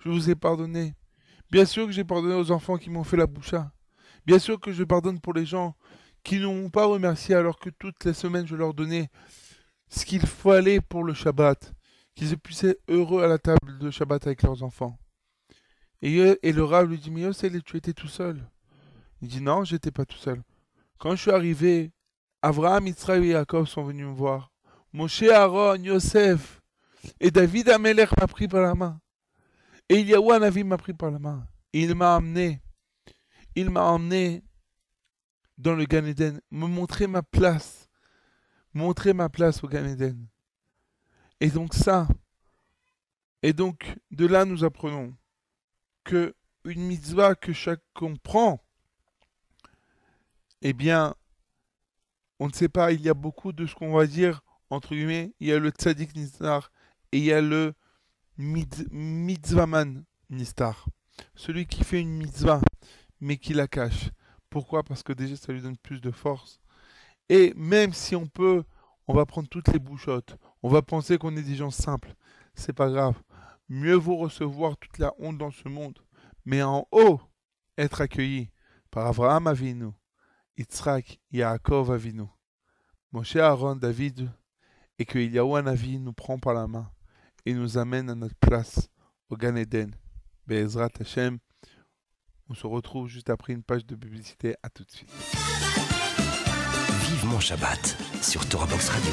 je 0.00 0.08
vous 0.08 0.30
ai 0.30 0.34
pardonné. 0.34 0.94
Bien 1.50 1.64
sûr 1.64 1.86
que 1.86 1.92
j'ai 1.92 2.04
pardonné 2.04 2.34
aux 2.34 2.50
enfants 2.50 2.76
qui 2.76 2.90
m'ont 2.90 3.04
fait 3.04 3.16
la 3.16 3.26
boucha. 3.26 3.72
Bien 4.26 4.38
sûr 4.38 4.60
que 4.60 4.72
je 4.72 4.84
pardonne 4.84 5.20
pour 5.20 5.32
les 5.32 5.46
gens 5.46 5.74
qui 6.22 6.38
ne 6.38 6.46
m'ont 6.46 6.68
pas 6.68 6.84
remercié 6.84 7.34
alors 7.34 7.58
que 7.58 7.70
toutes 7.70 8.04
les 8.04 8.12
semaines 8.12 8.46
je 8.46 8.56
leur 8.56 8.74
donnais 8.74 9.08
ce 9.88 10.04
qu'il 10.04 10.26
fallait 10.26 10.80
pour 10.80 11.04
le 11.04 11.14
Shabbat, 11.14 11.72
qu'ils 12.18 12.36
puissent 12.36 12.64
être 12.64 12.82
heureux 12.88 13.22
à 13.22 13.28
la 13.28 13.38
table 13.38 13.78
de 13.78 13.90
Shabbat 13.90 14.26
avec 14.26 14.42
leurs 14.42 14.64
enfants. 14.64 14.98
Et, 16.02 16.18
et 16.42 16.52
le 16.52 16.64
Rav 16.64 16.88
lui 16.88 16.98
dit, 16.98 17.10
mais 17.10 17.30
tu 17.64 17.76
étais 17.76 17.92
tout 17.92 18.08
seul. 18.08 18.44
Il 19.22 19.28
dit, 19.28 19.40
non, 19.40 19.62
j'étais 19.62 19.92
pas 19.92 20.04
tout 20.04 20.18
seul. 20.18 20.42
Quand 20.98 21.12
je 21.12 21.22
suis 21.22 21.30
arrivé, 21.30 21.92
Abraham, 22.42 22.88
Israël 22.88 23.24
et 23.24 23.32
Jacob 23.32 23.66
sont 23.66 23.84
venus 23.84 24.06
me 24.06 24.12
voir. 24.12 24.50
Moshe, 24.92 25.22
Aaron, 25.22 25.76
Yosef 25.76 26.60
et 27.20 27.30
David 27.30 27.68
Amelech 27.68 28.10
m'a 28.18 28.26
pris 28.26 28.48
par 28.48 28.62
la 28.62 28.74
main. 28.74 29.00
Et 29.88 30.00
Eliyahu 30.00 30.32
Hanavi 30.32 30.64
m'a 30.64 30.76
pris 30.76 30.94
par 30.94 31.12
la 31.12 31.20
main. 31.20 31.46
Il 31.72 31.94
m'a 31.94 32.16
amené. 32.16 32.60
Il 33.54 33.70
m'a 33.70 33.84
emmené 33.84 34.42
dans 35.56 35.74
le 35.74 35.84
Gan 35.84 36.04
Eden, 36.04 36.40
me 36.50 36.66
montrer 36.66 37.06
ma 37.06 37.22
place. 37.22 37.88
Montrer 38.74 39.12
ma 39.12 39.28
place 39.28 39.62
au 39.62 39.68
Gan 39.68 39.84
Eden. 39.84 40.26
Et 41.40 41.50
donc 41.50 41.74
ça, 41.74 42.08
et 43.42 43.52
donc 43.52 43.96
de 44.10 44.26
là 44.26 44.44
nous 44.44 44.64
apprenons 44.64 45.14
que 46.04 46.34
une 46.64 46.82
mitzvah 46.82 47.34
que 47.34 47.52
chacun 47.52 48.14
prend, 48.22 48.62
eh 50.62 50.72
bien, 50.72 51.14
on 52.40 52.48
ne 52.48 52.52
sait 52.52 52.68
pas, 52.68 52.92
il 52.92 53.00
y 53.00 53.08
a 53.08 53.14
beaucoup 53.14 53.52
de 53.52 53.66
ce 53.66 53.74
qu'on 53.74 53.92
va 53.92 54.06
dire, 54.06 54.42
entre 54.70 54.94
guillemets, 54.94 55.32
il 55.40 55.48
y 55.48 55.52
a 55.52 55.58
le 55.58 55.70
tzaddik 55.70 56.14
nistar 56.16 56.70
et 57.12 57.18
il 57.18 57.24
y 57.24 57.32
a 57.32 57.40
le 57.40 57.74
mitzvahman 58.36 60.04
nistar. 60.30 60.86
Celui 61.34 61.66
qui 61.66 61.84
fait 61.84 62.00
une 62.00 62.16
mitzvah, 62.16 62.60
mais 63.20 63.38
qui 63.38 63.54
la 63.54 63.66
cache. 63.66 64.10
Pourquoi? 64.50 64.82
Parce 64.82 65.02
que 65.02 65.12
déjà, 65.12 65.36
ça 65.36 65.52
lui 65.52 65.60
donne 65.60 65.76
plus 65.76 66.00
de 66.00 66.10
force. 66.10 66.60
Et 67.28 67.52
même 67.54 67.92
si 67.92 68.14
on 68.16 68.26
peut, 68.26 68.64
on 69.08 69.14
va 69.14 69.26
prendre 69.26 69.48
toutes 69.48 69.68
les 69.68 69.78
bouchottes, 69.78 70.36
on 70.62 70.68
va 70.68 70.82
penser 70.82 71.18
qu'on 71.18 71.36
est 71.36 71.42
des 71.42 71.56
gens 71.56 71.70
simples, 71.70 72.14
c'est 72.54 72.72
pas 72.72 72.90
grave. 72.90 73.20
Mieux 73.68 73.94
vaut 73.94 74.16
recevoir 74.16 74.76
toute 74.76 74.98
la 74.98 75.12
honte 75.18 75.38
dans 75.38 75.50
ce 75.50 75.68
monde, 75.68 75.98
mais 76.44 76.62
en 76.62 76.86
haut, 76.92 77.20
être 77.76 78.00
accueilli 78.00 78.50
par 78.90 79.06
Abraham 79.06 79.46
Avinu, 79.46 79.90
Yitzhak, 80.56 81.20
Yaakov 81.32 81.90
Avinu, 81.90 82.24
Moshe 83.12 83.36
Aaron, 83.36 83.76
David, 83.76 84.30
et 84.98 85.04
que 85.04 85.18
Eliyahu 85.18 85.56
Hanavi 85.56 85.98
nous 85.98 86.12
prend 86.12 86.38
par 86.38 86.54
la 86.54 86.66
main 86.66 86.90
et 87.46 87.54
nous 87.54 87.78
amène 87.78 88.10
à 88.10 88.14
notre 88.14 88.36
place 88.36 88.90
au 89.30 89.36
Gan 89.36 89.56
Eden. 89.56 89.94
Be'ezrat 90.46 90.90
Hashem. 91.00 91.38
On 92.48 92.54
se 92.54 92.66
retrouve 92.66 93.08
juste 93.08 93.30
après 93.30 93.52
une 93.52 93.62
page 93.62 93.86
de 93.86 93.94
publicité. 93.94 94.56
À 94.62 94.70
tout 94.70 94.84
de 94.84 94.90
suite. 94.90 95.47
Vivement 97.20 97.40
Shabbat. 97.40 97.96
sur 98.22 98.48
Torah 98.48 98.66
Box 98.66 98.90
Radio. 98.90 99.10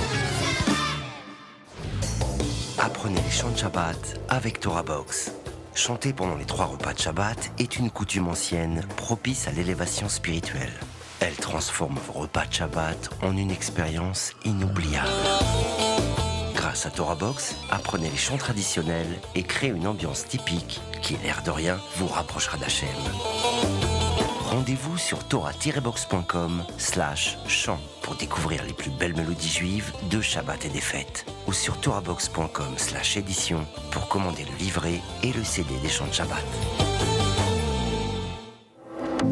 Apprenez 2.78 3.20
les 3.20 3.32
chants 3.32 3.50
de 3.50 3.58
Shabbat 3.58 4.22
avec 4.30 4.60
Torah 4.60 4.84
Box. 4.84 5.32
Chanter 5.74 6.14
pendant 6.14 6.36
les 6.36 6.46
trois 6.46 6.66
repas 6.66 6.94
de 6.94 7.00
Shabbat 7.00 7.52
est 7.58 7.78
une 7.78 7.90
coutume 7.90 8.28
ancienne 8.28 8.86
propice 8.96 9.48
à 9.48 9.52
l'élévation 9.54 10.08
spirituelle. 10.08 10.72
Elle 11.20 11.36
transforme 11.36 11.98
vos 12.06 12.20
repas 12.20 12.46
de 12.46 12.54
Shabbat 12.54 13.10
en 13.24 13.36
une 13.36 13.50
expérience 13.50 14.34
inoubliable. 14.44 15.10
Grâce 16.54 16.86
à 16.86 16.92
Torah 16.92 17.16
Box, 17.16 17.56
apprenez 17.72 18.12
les 18.12 18.18
chants 18.18 18.38
traditionnels 18.38 19.20
et 19.34 19.42
créez 19.42 19.72
une 19.72 19.88
ambiance 19.88 20.28
typique 20.28 20.80
qui, 21.02 21.18
l'air 21.24 21.42
de 21.44 21.50
rien, 21.50 21.80
vous 21.98 22.08
rapprochera 22.08 22.58
d'Hachem. 22.58 22.88
Rendez-vous 24.56 24.98
sur 24.98 25.22
torah-box.com 25.26 26.64
slash 26.78 27.38
chant 27.46 27.78
pour 28.02 28.16
découvrir 28.16 28.64
les 28.64 28.72
plus 28.72 28.90
belles 28.90 29.14
mélodies 29.14 29.50
juives 29.50 29.92
de 30.10 30.22
Shabbat 30.22 30.64
et 30.64 30.70
des 30.70 30.80
fêtes. 30.80 31.26
Ou 31.46 31.52
sur 31.52 31.78
torahbox.com 31.82 32.78
slash 32.78 33.18
édition 33.18 33.68
pour 33.92 34.08
commander 34.08 34.46
le 34.46 34.58
livret 34.58 35.02
et 35.24 35.34
le 35.34 35.44
CD 35.44 35.76
des 35.84 35.90
chants 35.90 36.08
de 36.08 36.14
Shabbat. 36.14 36.42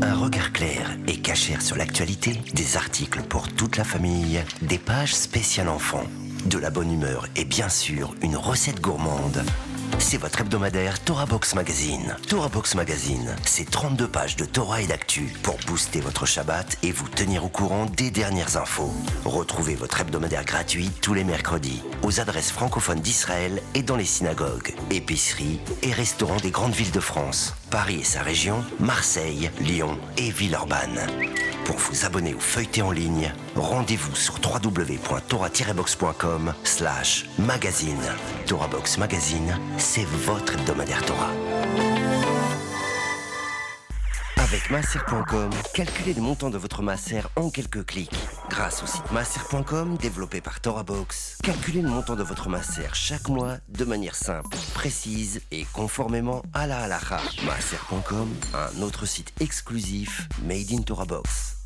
Un 0.02 0.16
regard 0.16 0.52
clair 0.52 0.98
et 1.08 1.16
cachère 1.16 1.62
sur 1.62 1.78
l'actualité, 1.78 2.34
des 2.54 2.76
articles 2.76 3.22
pour 3.22 3.48
toute 3.48 3.78
la 3.78 3.86
famille, 3.86 4.44
des 4.62 4.78
pages 4.78 5.16
spéciales 5.16 5.70
enfants, 5.70 6.04
de 6.48 6.58
la 6.58 6.70
bonne 6.70 6.92
humeur 6.92 7.30
et 7.38 7.46
bien 7.46 7.70
sûr 7.70 8.14
une 8.22 8.36
recette 8.36 8.82
gourmande. 8.82 9.42
C'est 10.00 10.18
votre 10.18 10.42
hebdomadaire 10.42 11.00
Torah 11.00 11.26
Box 11.26 11.56
Magazine. 11.56 12.16
Torah 12.28 12.50
Box 12.50 12.76
Magazine, 12.76 13.36
c'est 13.46 13.70
32 13.70 14.08
pages 14.08 14.36
de 14.36 14.46
Torah 14.46 14.82
et 14.82 14.88
d'actu 14.88 15.34
pour 15.44 15.58
booster 15.68 16.02
votre 16.02 16.26
Shabbat 16.26 16.78
et 16.84 16.92
vous 16.92 17.08
tenir 17.08 17.46
au 17.46 17.50
courant 17.50 17.86
des 17.86 18.12
dernières 18.12 18.58
infos. 18.58 18.94
Retrouvez 19.26 19.76
votre 19.76 20.02
hebdomadaire 20.02 20.46
gratuit 20.46 20.90
tous 21.02 21.14
les 21.14 21.24
mercredis 21.24 21.82
aux 22.04 22.20
adresses 22.20 22.52
francophones 22.52 23.00
d'Israël 23.00 23.62
et 23.76 23.84
dans 23.84 23.96
les 23.96 24.06
synagogues, 24.06 24.74
épiceries 24.92 25.60
et 25.82 25.92
restaurants 25.92 26.38
des 26.38 26.52
grandes 26.52 26.74
villes 26.74 26.92
de 26.92 27.00
France, 27.00 27.54
Paris 27.74 28.00
et 28.02 28.04
sa 28.04 28.22
région, 28.22 28.64
Marseille, 28.80 29.50
Lyon 29.60 29.98
et 30.16 30.30
Villeurbanne. 30.30 31.08
Pour 31.66 31.78
vous 31.78 32.06
abonner 32.06 32.36
ou 32.36 32.40
feuilleter 32.40 32.84
en 32.84 32.92
ligne, 32.92 33.34
rendez-vous 33.56 34.16
sur 34.16 34.36
www.torah-box.com 34.36 36.54
slash 36.64 37.26
magazine. 37.40 38.04
Torah 38.46 38.68
Box 38.68 39.00
Magazine, 39.00 39.58
c'est 39.80 40.06
votre 40.06 40.54
hebdomadaire 40.54 41.04
Torah. 41.04 41.32
Avec 44.54 44.70
masser.com, 44.70 45.50
calculez 45.74 46.14
le 46.14 46.22
montant 46.22 46.52
de 46.52 46.60
votre 46.60 46.84
masser 46.84 47.22
en 47.36 47.50
quelques 47.50 47.88
clics. 47.88 48.14
Grâce 48.52 48.84
au 48.84 48.86
site 48.86 49.12
masser.com 49.12 49.98
développé 49.98 50.42
par 50.42 50.62
ToraBox, 50.62 51.40
calculez 51.42 51.82
le 51.82 51.90
montant 51.90 52.16
de 52.16 52.22
votre 52.22 52.50
masser 52.50 52.84
chaque 52.94 53.30
mois 53.30 53.58
de 53.70 53.84
manière 53.84 54.14
simple, 54.14 54.56
précise 54.76 55.42
et 55.50 55.66
conformément 55.74 56.44
à 56.54 56.68
la 56.68 56.84
halakha. 56.84 57.20
Masser.com, 57.48 58.30
un 58.54 58.82
autre 58.84 59.08
site 59.08 59.34
exclusif 59.40 60.28
made 60.44 60.72
in 60.72 60.84
ToraBox. 60.84 61.58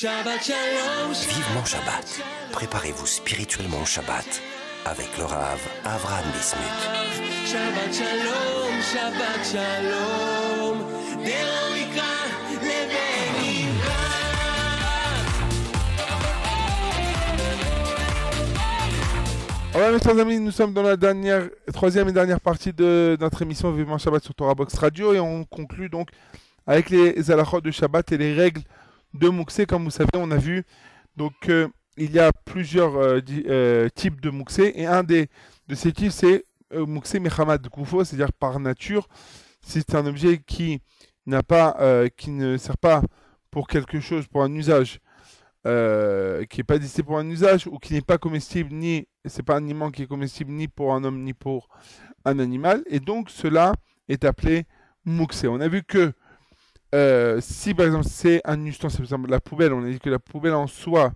Vivement 0.00 1.64
Shabbat. 1.64 2.20
Préparez-vous 2.50 3.06
spirituellement 3.06 3.82
au 3.82 3.86
Shabbat 3.86 4.42
avec 4.86 5.16
le 5.18 5.24
Rav 5.26 5.60
Avram 5.84 6.24
Bismuth. 6.32 6.82
Shabbat 7.46 7.94
shalom. 9.52 10.61
Voilà 19.72 19.90
mes 19.90 20.00
chers 20.00 20.18
amis, 20.18 20.38
nous 20.38 20.50
sommes 20.50 20.74
dans 20.74 20.82
la 20.82 20.98
dernière, 20.98 21.48
troisième 21.72 22.06
et 22.08 22.12
dernière 22.12 22.40
partie 22.40 22.74
de 22.74 23.16
notre 23.18 23.40
émission 23.40 23.72
Vivement 23.72 23.96
Shabbat 23.96 24.22
sur 24.22 24.34
Torah 24.34 24.54
Box 24.54 24.74
Radio 24.74 25.14
et 25.14 25.18
on 25.18 25.44
conclut 25.44 25.88
donc 25.88 26.10
avec 26.66 26.90
les 26.90 27.30
halachot 27.30 27.62
de 27.62 27.70
Shabbat 27.70 28.12
et 28.12 28.18
les 28.18 28.34
règles 28.34 28.60
de 29.14 29.30
Mouxé. 29.30 29.64
Comme 29.64 29.84
vous 29.84 29.90
savez, 29.90 30.10
on 30.14 30.30
a 30.30 30.36
vu 30.36 30.64
donc 31.16 31.32
euh, 31.48 31.68
il 31.96 32.12
y 32.12 32.18
a 32.18 32.32
plusieurs 32.44 32.96
euh, 32.96 33.20
euh, 33.48 33.88
types 33.88 34.20
de 34.20 34.28
Mouxé 34.28 34.72
et 34.74 34.84
un 34.84 35.02
des, 35.02 35.30
de 35.68 35.74
ces 35.74 35.92
types 35.92 36.12
c'est 36.12 36.44
Mouxé 36.74 37.18
Mechamad 37.18 37.66
Koufo, 37.68 38.04
c'est-à-dire 38.04 38.32
par 38.32 38.60
nature. 38.60 39.08
C'est 39.62 39.94
un 39.94 40.04
objet 40.06 40.42
qui 40.46 40.80
n'a 41.26 41.42
pas, 41.42 41.76
euh, 41.80 42.08
qui 42.16 42.30
ne 42.30 42.56
sert 42.56 42.78
pas 42.78 43.02
pour 43.50 43.68
quelque 43.68 44.00
chose, 44.00 44.26
pour 44.26 44.42
un 44.42 44.52
usage, 44.54 45.00
euh, 45.66 46.44
qui 46.46 46.58
n'est 46.58 46.64
pas 46.64 46.78
destiné 46.78 47.04
pour 47.04 47.18
un 47.18 47.28
usage 47.28 47.68
ou 47.68 47.78
qui 47.78 47.94
n'est 47.94 48.00
pas 48.00 48.18
comestible 48.18 48.74
ni 48.74 49.06
c'est 49.24 49.44
pas 49.44 49.54
un 49.54 49.64
aliment 49.64 49.92
qui 49.92 50.02
est 50.02 50.06
comestible 50.08 50.50
ni 50.50 50.66
pour 50.66 50.92
un 50.92 51.04
homme 51.04 51.22
ni 51.22 51.34
pour 51.34 51.68
un 52.24 52.40
animal 52.40 52.82
et 52.86 52.98
donc 52.98 53.30
cela 53.30 53.72
est 54.08 54.24
appelé 54.24 54.64
mouxé. 55.04 55.46
On 55.46 55.60
a 55.60 55.68
vu 55.68 55.84
que 55.84 56.12
euh, 56.96 57.40
si 57.40 57.74
par 57.74 57.86
exemple 57.86 58.06
c'est 58.08 58.40
un 58.44 58.64
ustensile, 58.64 58.98
par 58.98 59.04
exemple 59.04 59.30
la 59.30 59.38
poubelle, 59.38 59.72
on 59.72 59.84
a 59.84 59.88
dit 59.88 60.00
que 60.00 60.10
la 60.10 60.18
poubelle 60.18 60.54
en 60.54 60.66
soi 60.66 61.12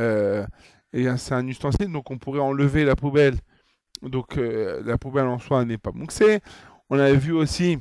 euh, 0.00 0.46
c'est 0.94 1.32
un 1.32 1.46
ustensile 1.46 1.92
donc 1.92 2.10
on 2.10 2.16
pourrait 2.16 2.40
enlever 2.40 2.86
la 2.86 2.96
poubelle 2.96 3.36
donc 4.00 4.36
la 4.36 4.96
poubelle 4.96 5.26
en 5.26 5.38
soi 5.38 5.62
n'est 5.66 5.76
pas 5.76 5.92
mouxée. 5.92 6.40
On 6.88 6.98
avait 6.98 7.16
vu 7.16 7.32
aussi 7.32 7.78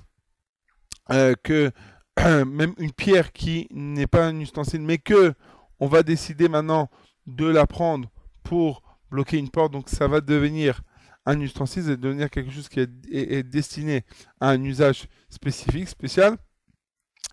euh, 1.11 1.33
que 1.43 1.71
même 2.45 2.73
une 2.77 2.91
pierre 2.91 3.31
qui 3.31 3.67
n'est 3.71 4.07
pas 4.07 4.25
un 4.27 4.39
ustensile 4.39 4.81
mais 4.81 4.97
que 4.97 5.33
on 5.79 5.87
va 5.87 6.03
décider 6.03 6.47
maintenant 6.47 6.89
de 7.27 7.45
la 7.45 7.65
prendre 7.67 8.09
pour 8.43 8.81
bloquer 9.11 9.37
une 9.37 9.49
porte, 9.49 9.71
donc 9.73 9.89
ça 9.89 10.07
va 10.07 10.21
devenir 10.21 10.81
un 11.25 11.39
ustensile, 11.39 11.83
ça 11.83 11.89
va 11.91 11.95
devenir 11.95 12.29
quelque 12.29 12.51
chose 12.51 12.69
qui 12.69 12.79
est, 12.81 12.89
est- 13.11 13.33
est 13.39 13.43
destiné 13.43 14.03
à 14.39 14.49
un 14.49 14.63
usage 14.63 15.07
spécifique, 15.29 15.87
spécial. 15.87 16.37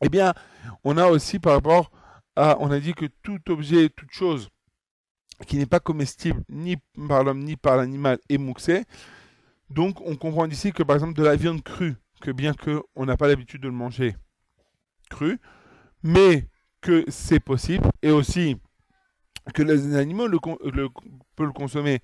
Eh 0.02 0.09
bien, 0.09 0.33
on 0.85 0.96
a 0.96 1.06
aussi 1.06 1.38
par 1.38 1.54
rapport 1.54 1.90
à, 2.37 2.56
on 2.61 2.70
a 2.70 2.80
dit 2.80 2.94
que 2.94 3.06
tout 3.22 3.38
objet, 3.50 3.88
toute 3.90 4.11
chose 4.12 4.48
qui 5.46 5.56
n'est 5.56 5.66
pas 5.66 5.80
comestible 5.80 6.42
ni 6.48 6.76
par 7.09 7.24
l'homme 7.24 7.40
ni 7.44 7.56
par 7.56 7.76
l'animal 7.76 8.18
est 8.28 8.38
mouxé. 8.38 8.85
Donc, 9.70 10.00
on 10.02 10.16
comprend 10.16 10.46
ici 10.48 10.72
que 10.72 10.83
par 10.83 10.96
exemple 10.96 11.14
de 11.14 11.24
la 11.24 11.37
viande 11.37 11.62
crue, 11.62 11.96
que 12.20 12.30
bien 12.30 12.54
que 12.54 12.83
on 12.94 13.06
n'a 13.06 13.16
pas 13.16 13.28
l'habitude 13.28 13.62
de 13.62 13.68
le 13.68 13.74
manger 13.74 14.16
cru, 15.09 15.38
mais 16.02 16.48
que 16.80 17.04
c'est 17.09 17.40
possible, 17.40 17.88
et 18.02 18.11
aussi 18.11 18.56
que 19.54 19.62
les 19.62 19.96
animaux 19.96 20.26
le, 20.26 20.38
peuvent 20.38 21.46
le 21.46 21.52
consommer 21.52 22.00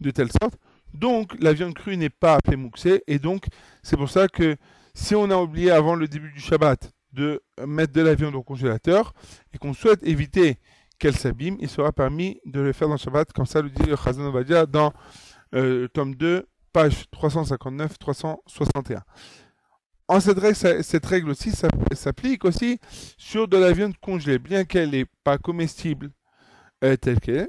de 0.00 0.10
telle 0.10 0.30
sorte. 0.30 0.56
Donc, 0.92 1.34
la 1.40 1.52
viande 1.52 1.74
crue 1.74 1.96
n'est 1.96 2.10
pas 2.10 2.34
appelée 2.34 2.56
mouxée, 2.56 3.02
et 3.06 3.18
donc, 3.18 3.46
c'est 3.82 3.96
pour 3.96 4.10
ça 4.10 4.28
que 4.28 4.56
si 4.94 5.14
on 5.14 5.30
a 5.30 5.36
oublié 5.36 5.70
avant 5.70 5.96
le 5.96 6.06
début 6.06 6.30
du 6.30 6.40
Shabbat 6.40 6.92
de 7.12 7.42
mettre 7.66 7.92
de 7.92 8.00
la 8.00 8.14
viande 8.14 8.34
au 8.34 8.42
congélateur, 8.42 9.12
et 9.52 9.58
qu'on 9.58 9.74
souhaite 9.74 10.02
éviter 10.04 10.58
qu'elle 10.98 11.16
s'abîme, 11.16 11.56
il 11.60 11.68
sera 11.68 11.92
permis 11.92 12.40
de 12.46 12.60
le 12.60 12.72
faire 12.72 12.88
dans 12.88 12.94
le 12.94 12.98
Shabbat, 12.98 13.32
comme 13.32 13.46
ça 13.46 13.60
le 13.60 13.70
dit 13.70 13.82
le 13.82 13.96
Chazan 13.96 14.32
dans 14.68 14.92
euh, 15.54 15.88
tome 15.88 16.14
2, 16.14 16.46
page 16.72 17.04
359-361. 17.12 19.00
En 20.08 20.20
cette 20.20 20.38
règle, 20.38 20.84
cette 20.84 21.06
règle 21.06 21.30
aussi 21.30 21.50
s'app- 21.50 21.94
s'applique 21.94 22.44
aussi 22.44 22.78
sur 23.16 23.48
de 23.48 23.56
la 23.56 23.72
viande 23.72 23.96
congelée, 23.98 24.38
bien 24.38 24.64
qu'elle 24.64 24.90
n'est 24.90 25.06
pas 25.24 25.38
comestible 25.38 26.10
euh, 26.84 26.96
telle 26.96 27.20
qu'elle 27.20 27.36
est. 27.36 27.48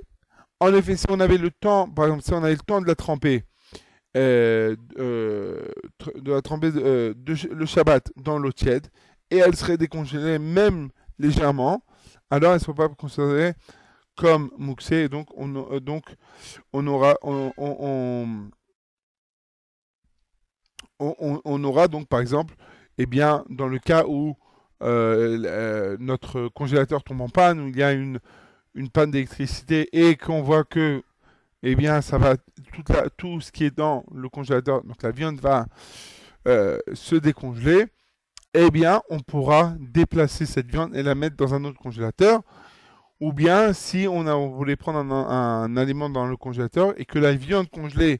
En 0.61 0.73
effet, 0.73 0.95
si 0.95 1.05
on 1.09 1.19
avait 1.19 1.37
le 1.37 1.51
temps, 1.51 1.89
par 1.89 2.05
exemple, 2.05 2.23
si 2.23 2.33
on 2.33 2.43
avait 2.43 2.53
le 2.53 2.57
temps 2.59 2.79
de 2.81 2.87
la 2.87 2.95
tremper, 2.95 3.43
euh, 4.15 4.75
euh, 4.97 5.65
de 6.15 6.31
la 6.31 6.41
tremper 6.41 6.71
le 6.71 7.65
Shabbat 7.65 8.09
dans 8.15 8.39
l'eau 8.39 8.53
tiède, 8.53 8.87
et 9.31 9.37
elle 9.37 9.55
serait 9.55 9.77
décongelée 9.77 10.39
même 10.39 10.89
légèrement, 11.19 11.83
alors 12.29 12.51
elle 12.51 12.59
ne 12.59 12.63
sera 12.63 12.73
pas 12.73 12.87
considérée 12.87 13.53
comme 14.15 14.49
mouxée, 14.57 15.03
et 15.03 15.09
donc 15.09 15.27
on, 15.35 15.53
aura, 16.87 17.15
on- 17.21 17.51
on, 20.99 21.63
aura 21.63 21.87
donc 21.87 22.07
par 22.07 22.19
exemple, 22.19 22.55
eh 22.97 23.05
bien, 23.05 23.43
dans 23.49 23.67
le 23.67 23.79
cas 23.79 24.05
où 24.07 24.35
euh, 24.83 25.43
euh, 25.45 25.97
notre 25.99 26.47
congélateur 26.49 27.03
tombe 27.03 27.21
en 27.21 27.29
panne, 27.29 27.59
où 27.59 27.67
il 27.67 27.77
y 27.77 27.83
a 27.83 27.91
une, 27.93 28.19
panne 28.93 29.11
d'électricité 29.11 29.89
et 29.93 30.15
qu'on 30.15 30.41
voit 30.41 30.63
que 30.63 31.03
eh 31.63 31.75
bien, 31.75 32.01
ça 32.01 32.17
va, 32.17 32.35
tout 33.17 33.41
ce 33.41 33.51
qui 33.51 33.65
est 33.65 33.75
dans 33.75 34.05
le 34.13 34.29
congélateur, 34.29 34.83
donc 34.83 35.01
la 35.01 35.11
viande 35.11 35.39
va 35.39 35.65
euh, 36.47 36.77
se 36.93 37.15
décongeler, 37.15 37.87
eh 38.53 38.69
bien, 38.69 39.01
on 39.09 39.19
pourra 39.19 39.73
déplacer 39.79 40.45
cette 40.45 40.69
viande 40.69 40.95
et 40.95 41.03
la 41.03 41.15
mettre 41.15 41.35
dans 41.35 41.53
un 41.53 41.63
autre 41.65 41.79
congélateur. 41.79 42.41
Ou 43.21 43.33
bien, 43.33 43.73
si 43.73 44.07
on 44.07 44.49
voulait 44.49 44.75
prendre 44.75 44.99
un, 44.99 45.11
un 45.63 45.77
aliment 45.77 46.09
dans 46.09 46.27
le 46.27 46.37
congélateur 46.37 46.93
et 46.97 47.05
que 47.05 47.17
la 47.17 47.33
viande 47.33 47.69
congelée 47.69 48.19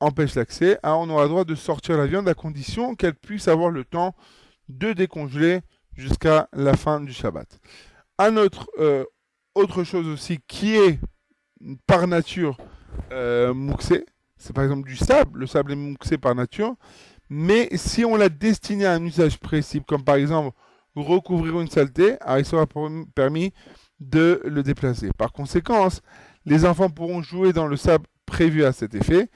empêche 0.00 0.34
l'accès, 0.34 0.78
alors 0.82 1.00
on 1.00 1.10
aura 1.10 1.24
le 1.24 1.28
droit 1.28 1.44
de 1.44 1.54
sortir 1.54 1.96
la 1.96 2.06
viande 2.06 2.28
à 2.28 2.34
condition 2.34 2.94
qu'elle 2.94 3.14
puisse 3.14 3.48
avoir 3.48 3.70
le 3.70 3.84
temps 3.84 4.14
de 4.68 4.92
décongeler 4.92 5.60
jusqu'à 5.96 6.48
la 6.52 6.76
fin 6.76 7.00
du 7.00 7.12
Shabbat. 7.12 7.60
Un 8.18 8.36
autre 8.36 8.70
euh, 8.78 9.04
autre 9.54 9.84
chose 9.84 10.06
aussi 10.06 10.38
qui 10.46 10.76
est 10.76 10.98
par 11.86 12.06
nature 12.06 12.56
euh, 13.12 13.52
mouxé. 13.52 14.06
C'est 14.38 14.54
par 14.54 14.64
exemple 14.64 14.88
du 14.88 14.96
sable. 14.96 15.40
Le 15.40 15.46
sable 15.46 15.72
est 15.72 15.76
mouxé 15.76 16.16
par 16.16 16.34
nature. 16.34 16.74
Mais 17.28 17.68
si 17.76 18.04
on 18.04 18.16
l'a 18.16 18.28
destiné 18.28 18.86
à 18.86 18.92
un 18.92 19.04
usage 19.04 19.38
précis, 19.38 19.82
comme 19.86 20.02
par 20.02 20.16
exemple 20.16 20.56
recouvrir 20.96 21.60
une 21.60 21.68
saleté, 21.68 22.20
alors 22.20 22.38
il 22.38 22.44
sera 22.44 22.66
permis- 23.14 23.52
de 24.00 24.40
le 24.44 24.62
déplacer. 24.62 25.10
Par 25.16 25.32
conséquent, 25.32 25.88
les 26.46 26.64
enfants 26.64 26.88
pourront 26.88 27.22
jouer 27.22 27.52
dans 27.52 27.66
le 27.66 27.76
sable 27.76 28.06
prévu 28.24 28.64
à 28.64 28.72
cet 28.72 28.94
effet, 28.94 29.28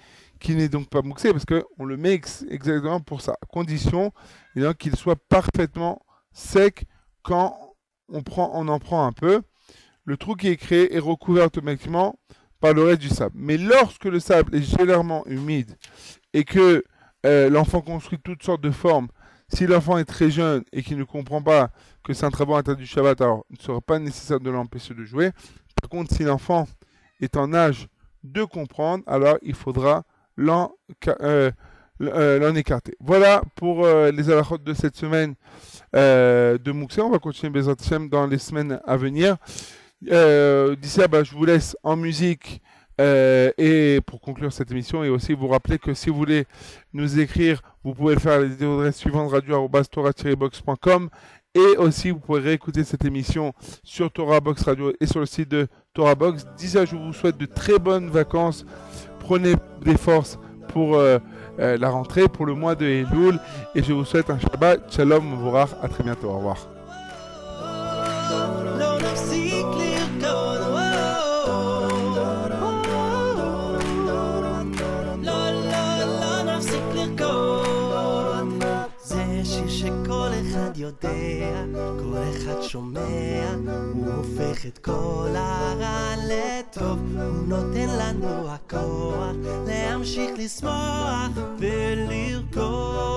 qui 0.45 0.55
n'est 0.55 0.68
donc 0.68 0.90
pas 0.90 1.01
mouxé, 1.01 1.32
parce 1.32 1.47
qu'on 1.47 1.86
le 1.86 1.97
met 1.97 2.12
ex- 2.12 2.45
exactement 2.51 3.01
pour 3.01 3.22
ça. 3.22 3.34
Condition 3.49 4.12
qu'il 4.78 4.95
soit 4.95 5.16
parfaitement 5.16 6.05
sec 6.32 6.84
quand 7.22 7.74
on, 8.11 8.22
prend, 8.22 8.51
on 8.53 8.68
en 8.68 8.78
prend 8.78 9.07
un 9.07 9.12
peu. 9.12 9.40
Le 10.05 10.18
trou 10.18 10.34
qui 10.34 10.49
est 10.49 10.59
créé 10.59 10.95
est 10.95 10.99
recouvert 10.99 11.47
automatiquement 11.47 12.18
par 12.61 12.74
le 12.74 12.84
reste 12.84 13.01
du 13.01 13.09
sable. 13.09 13.34
Mais 13.36 13.57
lorsque 13.57 14.05
le 14.05 14.20
sable 14.20 14.55
est 14.55 14.62
généralement 14.62 15.24
humide 15.26 15.78
et 16.34 16.45
que 16.45 16.84
euh, 17.24 17.49
l'enfant 17.49 17.80
construit 17.80 18.18
toutes 18.22 18.42
sortes 18.42 18.61
de 18.61 18.70
formes, 18.70 19.09
si 19.49 19.66
l'enfant 19.66 19.97
est 19.97 20.05
très 20.05 20.30
jeune 20.30 20.62
et 20.72 20.82
qu'il 20.82 20.99
ne 20.99 21.05
comprend 21.05 21.40
pas 21.40 21.70
que 22.03 22.12
c'est 22.12 22.26
un 22.26 22.45
bon 22.45 22.57
interdit 22.57 22.82
du 22.82 22.86
Shabbat, 22.86 23.18
alors 23.22 23.47
il 23.49 23.57
ne 23.57 23.62
sera 23.62 23.80
pas 23.80 23.99
nécessaire 23.99 24.40
de 24.40 24.51
l'empêcher 24.51 24.92
de 24.92 25.05
jouer. 25.05 25.30
Par 25.80 25.88
contre, 25.88 26.14
si 26.14 26.22
l'enfant 26.22 26.68
est 27.20 27.38
en 27.38 27.55
âge 27.55 27.88
de 28.22 28.45
comprendre, 28.45 29.03
alors 29.07 29.38
il 29.40 29.55
faudra 29.55 30.05
l'en 30.37 30.74
euh, 31.20 31.51
euh, 32.03 32.55
écarter. 32.55 32.97
Voilà 33.01 33.43
pour 33.55 33.85
euh, 33.85 34.11
les 34.11 34.30
alakhot 34.30 34.59
de 34.59 34.74
cette 34.74 34.97
semaine 34.97 35.35
euh, 35.95 36.59
de 36.59 36.72
Mouxé. 36.72 37.01
On 37.01 37.11
va 37.11 37.18
continuer 37.18 37.53
Bezat 37.53 37.76
dans 38.11 38.26
les 38.26 38.39
semaines 38.39 38.80
à 38.87 38.97
venir. 38.97 39.37
D'ici 40.03 40.99
là, 40.99 41.09
bah, 41.09 41.22
je 41.22 41.35
vous 41.35 41.45
laisse 41.45 41.76
en 41.82 41.97
musique 41.97 42.61
et 42.99 44.01
pour 44.07 44.20
conclure 44.20 44.53
cette 44.53 44.70
émission 44.70 45.03
et 45.03 45.09
aussi 45.09 45.32
vous 45.32 45.49
rappeler 45.49 45.78
que 45.78 45.95
si 45.95 46.11
vous 46.11 46.16
voulez 46.16 46.47
nous 46.93 47.18
écrire, 47.18 47.62
vous 47.82 47.95
pouvez 47.95 48.14
le 48.14 48.20
faire 48.20 48.35
à 48.35 48.41
l'adresse 48.41 48.97
suivante 48.97 49.30
radio-tora-box.com 49.32 51.09
et 51.55 51.76
aussi 51.78 52.11
vous 52.11 52.18
pourrez 52.18 52.41
réécouter 52.41 52.85
cette 52.85 53.05
émission 53.05 53.53
sur 53.82 54.11
Torah 54.11 54.41
Box 54.41 54.62
Radio 54.62 54.93
et 55.01 55.07
sur 55.07 55.20
le 55.20 55.26
site 55.26 55.49
de 55.49 55.68
Torah 55.93 56.16
Box. 56.16 56.45
D'ici 56.57 56.76
là, 56.76 56.85
je 56.85 56.97
vous 56.97 57.12
souhaite 57.12 57.39
de 57.39 57.47
très 57.47 57.78
bonnes 57.78 58.11
vacances. 58.11 58.66
Prenez 59.23 59.55
des 59.82 59.97
forces 59.97 60.39
pour 60.69 60.95
euh, 60.95 61.19
euh, 61.59 61.77
la 61.77 61.89
rentrée, 61.89 62.27
pour 62.27 62.45
le 62.45 62.53
mois 62.53 62.75
de 62.75 62.86
Elul 62.86 63.39
et 63.75 63.84
je 63.84 63.93
vous 63.93 64.05
souhaite 64.05 64.30
un 64.30 64.39
Shabbat. 64.39 64.91
Shalom, 64.91 65.36
Vorach. 65.36 65.69
À 65.82 65.88
très 65.88 66.03
bientôt. 66.03 66.30
Au 66.30 66.38
revoir. 66.38 66.57
לא 68.80 68.97
נפסיק 68.97 69.65
לרקוד, 69.65 70.59
לא, 75.23 75.51
לא, 75.59 76.05
לא 76.19 76.55
נפסיק 76.55 76.84
לרקוד. 76.95 78.63
זה 79.03 79.23
שיר 79.43 79.67
שכל 79.67 80.30
אחד 80.41 80.71
יודע, 80.75 81.09
כל 81.09 81.42
אחד 81.42 81.42
שומע, 82.68 83.54
הוא 83.94 84.06
הופך 84.12 84.66
את 84.66 84.78
כל 84.78 85.30
הרע 85.34 86.14
לטוב, 86.16 86.98
הוא 87.16 87.46
נותן 87.46 87.88
לנו 87.88 88.48
הכוח 88.48 89.36
להמשיך 89.66 90.30
לשמוח 90.38 91.30
ולרקוד. 91.58 93.14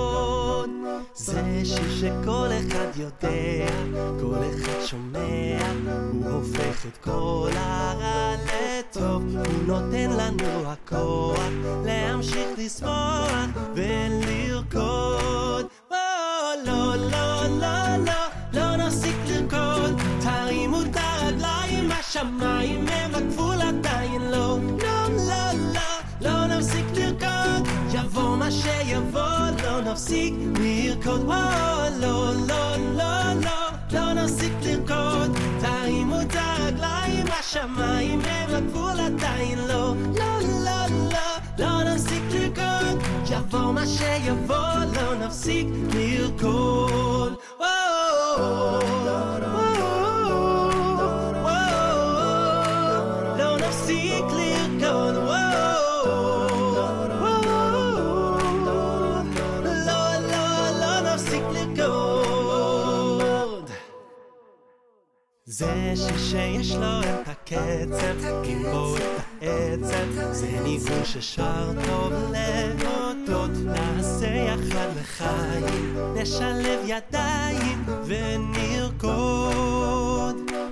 זה 1.15 1.61
שיר 1.63 1.95
שכל 1.99 2.47
אחד 2.59 2.87
יודע, 2.95 3.67
כל 4.21 4.35
אחד 4.35 4.85
שומע, 4.85 5.59
הוא 6.11 6.29
הופך 6.31 6.85
את 6.85 6.97
כל 6.97 7.49
הרע 7.55 8.35
לטוב, 8.45 9.23
הוא 9.35 9.63
נותן 9.67 10.09
לנו 10.09 10.71
הכוח 10.71 11.49
להמשיך 11.85 12.47
לשמוח 12.57 13.47
ולרקוד. 13.75 15.65
או, 15.91 15.95
לא, 16.65 16.95
לא, 16.95 17.47
לא, 17.47 17.97
לא, 18.05 18.27
לא 18.53 18.75
נפסיק 18.75 19.26
השמיים 22.16 22.84
הם 22.88 23.14
הגבול 23.14 23.60
עדיין 23.62 24.22
לא. 24.22 24.58
לא, 24.82 25.08
לא, 25.28 25.52
לא, 25.74 25.80
לא 26.20 26.46
נפסיק 26.46 26.84
לרקוד, 26.94 27.68
יבוא 27.94 28.36
מה 28.36 28.50
שיבוא, 28.50 29.38
לא 29.64 29.80
נפסיק 29.80 30.34
לרקוד. 30.60 31.20
או, 31.20 31.32
לא, 32.00 32.32
לא, 32.48 32.76
לא, 32.76 33.32
לא, 33.44 33.70
לא 33.92 34.12
נפסיק 34.12 34.52
לרקוד, 34.62 35.38
תרימו 35.60 36.20
את 36.20 36.34
הרגליים, 36.34 37.26
השמיים 37.40 38.20
הם 38.24 38.54
הגבול 38.54 39.00
עדיין 39.00 39.58
לא. 39.58 39.94
לא, 40.18 40.40
לא, 40.64 40.86
לא, 41.12 41.18
לא 41.58 41.82
נפסיק 41.84 42.22
לרקוד, 42.30 43.02
יבוא 43.30 43.72
מה 43.72 43.86
שיבוא, 43.86 44.74
לא 44.94 45.14
נפסיק 45.14 45.66
לרקוד. 45.94 47.34
או, 47.60 47.64
זה 65.57 65.93
שיר 65.95 66.17
שיש 66.17 66.71
לו 66.75 67.01
את 67.01 67.27
הקצב, 67.27 68.27
עם 68.43 68.63
בו 68.63 68.95
את 68.97 69.01
העצב, 69.41 70.31
זה 70.31 70.47
ניגון 70.63 71.05
ששר 71.05 71.71
טוב 71.87 72.13
להודות, 72.31 73.51
נעשה 73.65 74.27
יחד 74.27 74.87
לחיים, 75.01 75.97
נשלב 76.15 76.79
ידיים 76.85 77.85
ונרקוד. 78.05 79.31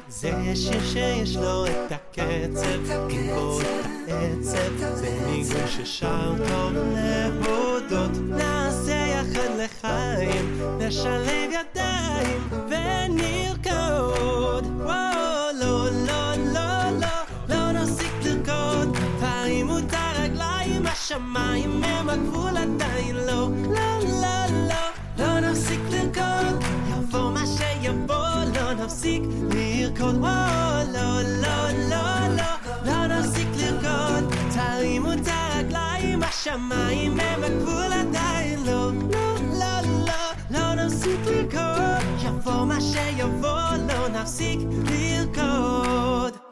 זה 0.09 0.31
שיר 0.55 0.85
שיש 0.85 1.35
לו 1.35 1.65
את 1.65 1.91
הקצב, 1.91 2.89
עם 3.09 3.27
בו 3.35 3.61
את 3.61 3.65
העצב, 4.07 4.93
זה 4.93 5.19
ניגון 5.27 5.67
ששר 5.67 6.33
טוב 6.37 6.73
להודות, 6.93 8.11
נעשה 8.27 8.93
יחד 8.93 9.49
לחיים, 9.57 10.61
נשלב 10.79 11.49
ידיים 11.51 12.49
ונרקוד. 12.69 14.64
וואו, 14.84 15.52
לא, 15.60 15.90
לא, 15.90 16.34
לא, 16.36 16.90
לא, 17.00 17.08
לא 17.48 17.72
נפסיק 17.72 18.12
לרקוד, 18.24 18.98
תרימו 19.20 19.78
את 19.78 19.92
הרגליים, 19.92 20.86
השמיים 20.86 21.84
הם 21.84 22.08
הגבול 22.10 22.56
עדיין 22.56 23.16
לא. 23.16 23.48
לא, 23.70 23.98
לא, 24.22 24.46
לא, 24.68 24.74
לא 25.18 25.40
נפסיק 25.40 25.80
לרקוד, 25.90 26.64
יבוא 26.90 27.30
מה 27.32 27.44
שיבוא, 27.46 28.44
לא 28.54 28.72
נפסיק 28.72 29.22
לרקוד. 29.54 30.16
וואו, 30.16 30.92
לא, 30.92 31.22
לא, 31.22 31.70
לא, 31.88 32.36
לא, 32.36 32.52
לא 32.84 33.06
נפסיק 33.06 33.48
לרקוד, 33.56 34.34
תרימו 34.54 35.12
את 35.12 35.26
הרגליים, 35.26 36.22
השמיים 36.22 37.20
הם 37.20 37.44
הגבול 37.44 37.92
עדיין 37.92 38.64
לא. 38.66 38.90
לא, 39.12 39.34
לא, 39.58 39.80
לא, 40.06 40.14
לא 40.50 40.74
נפסיק 40.74 41.20
לרקוד, 41.26 42.03
יבוא 42.24 42.64
מה 42.64 42.80
שיבוא, 42.80 43.76
לא 43.88 44.08
נפסיק 44.08 44.58
לרקוד. 44.84 46.43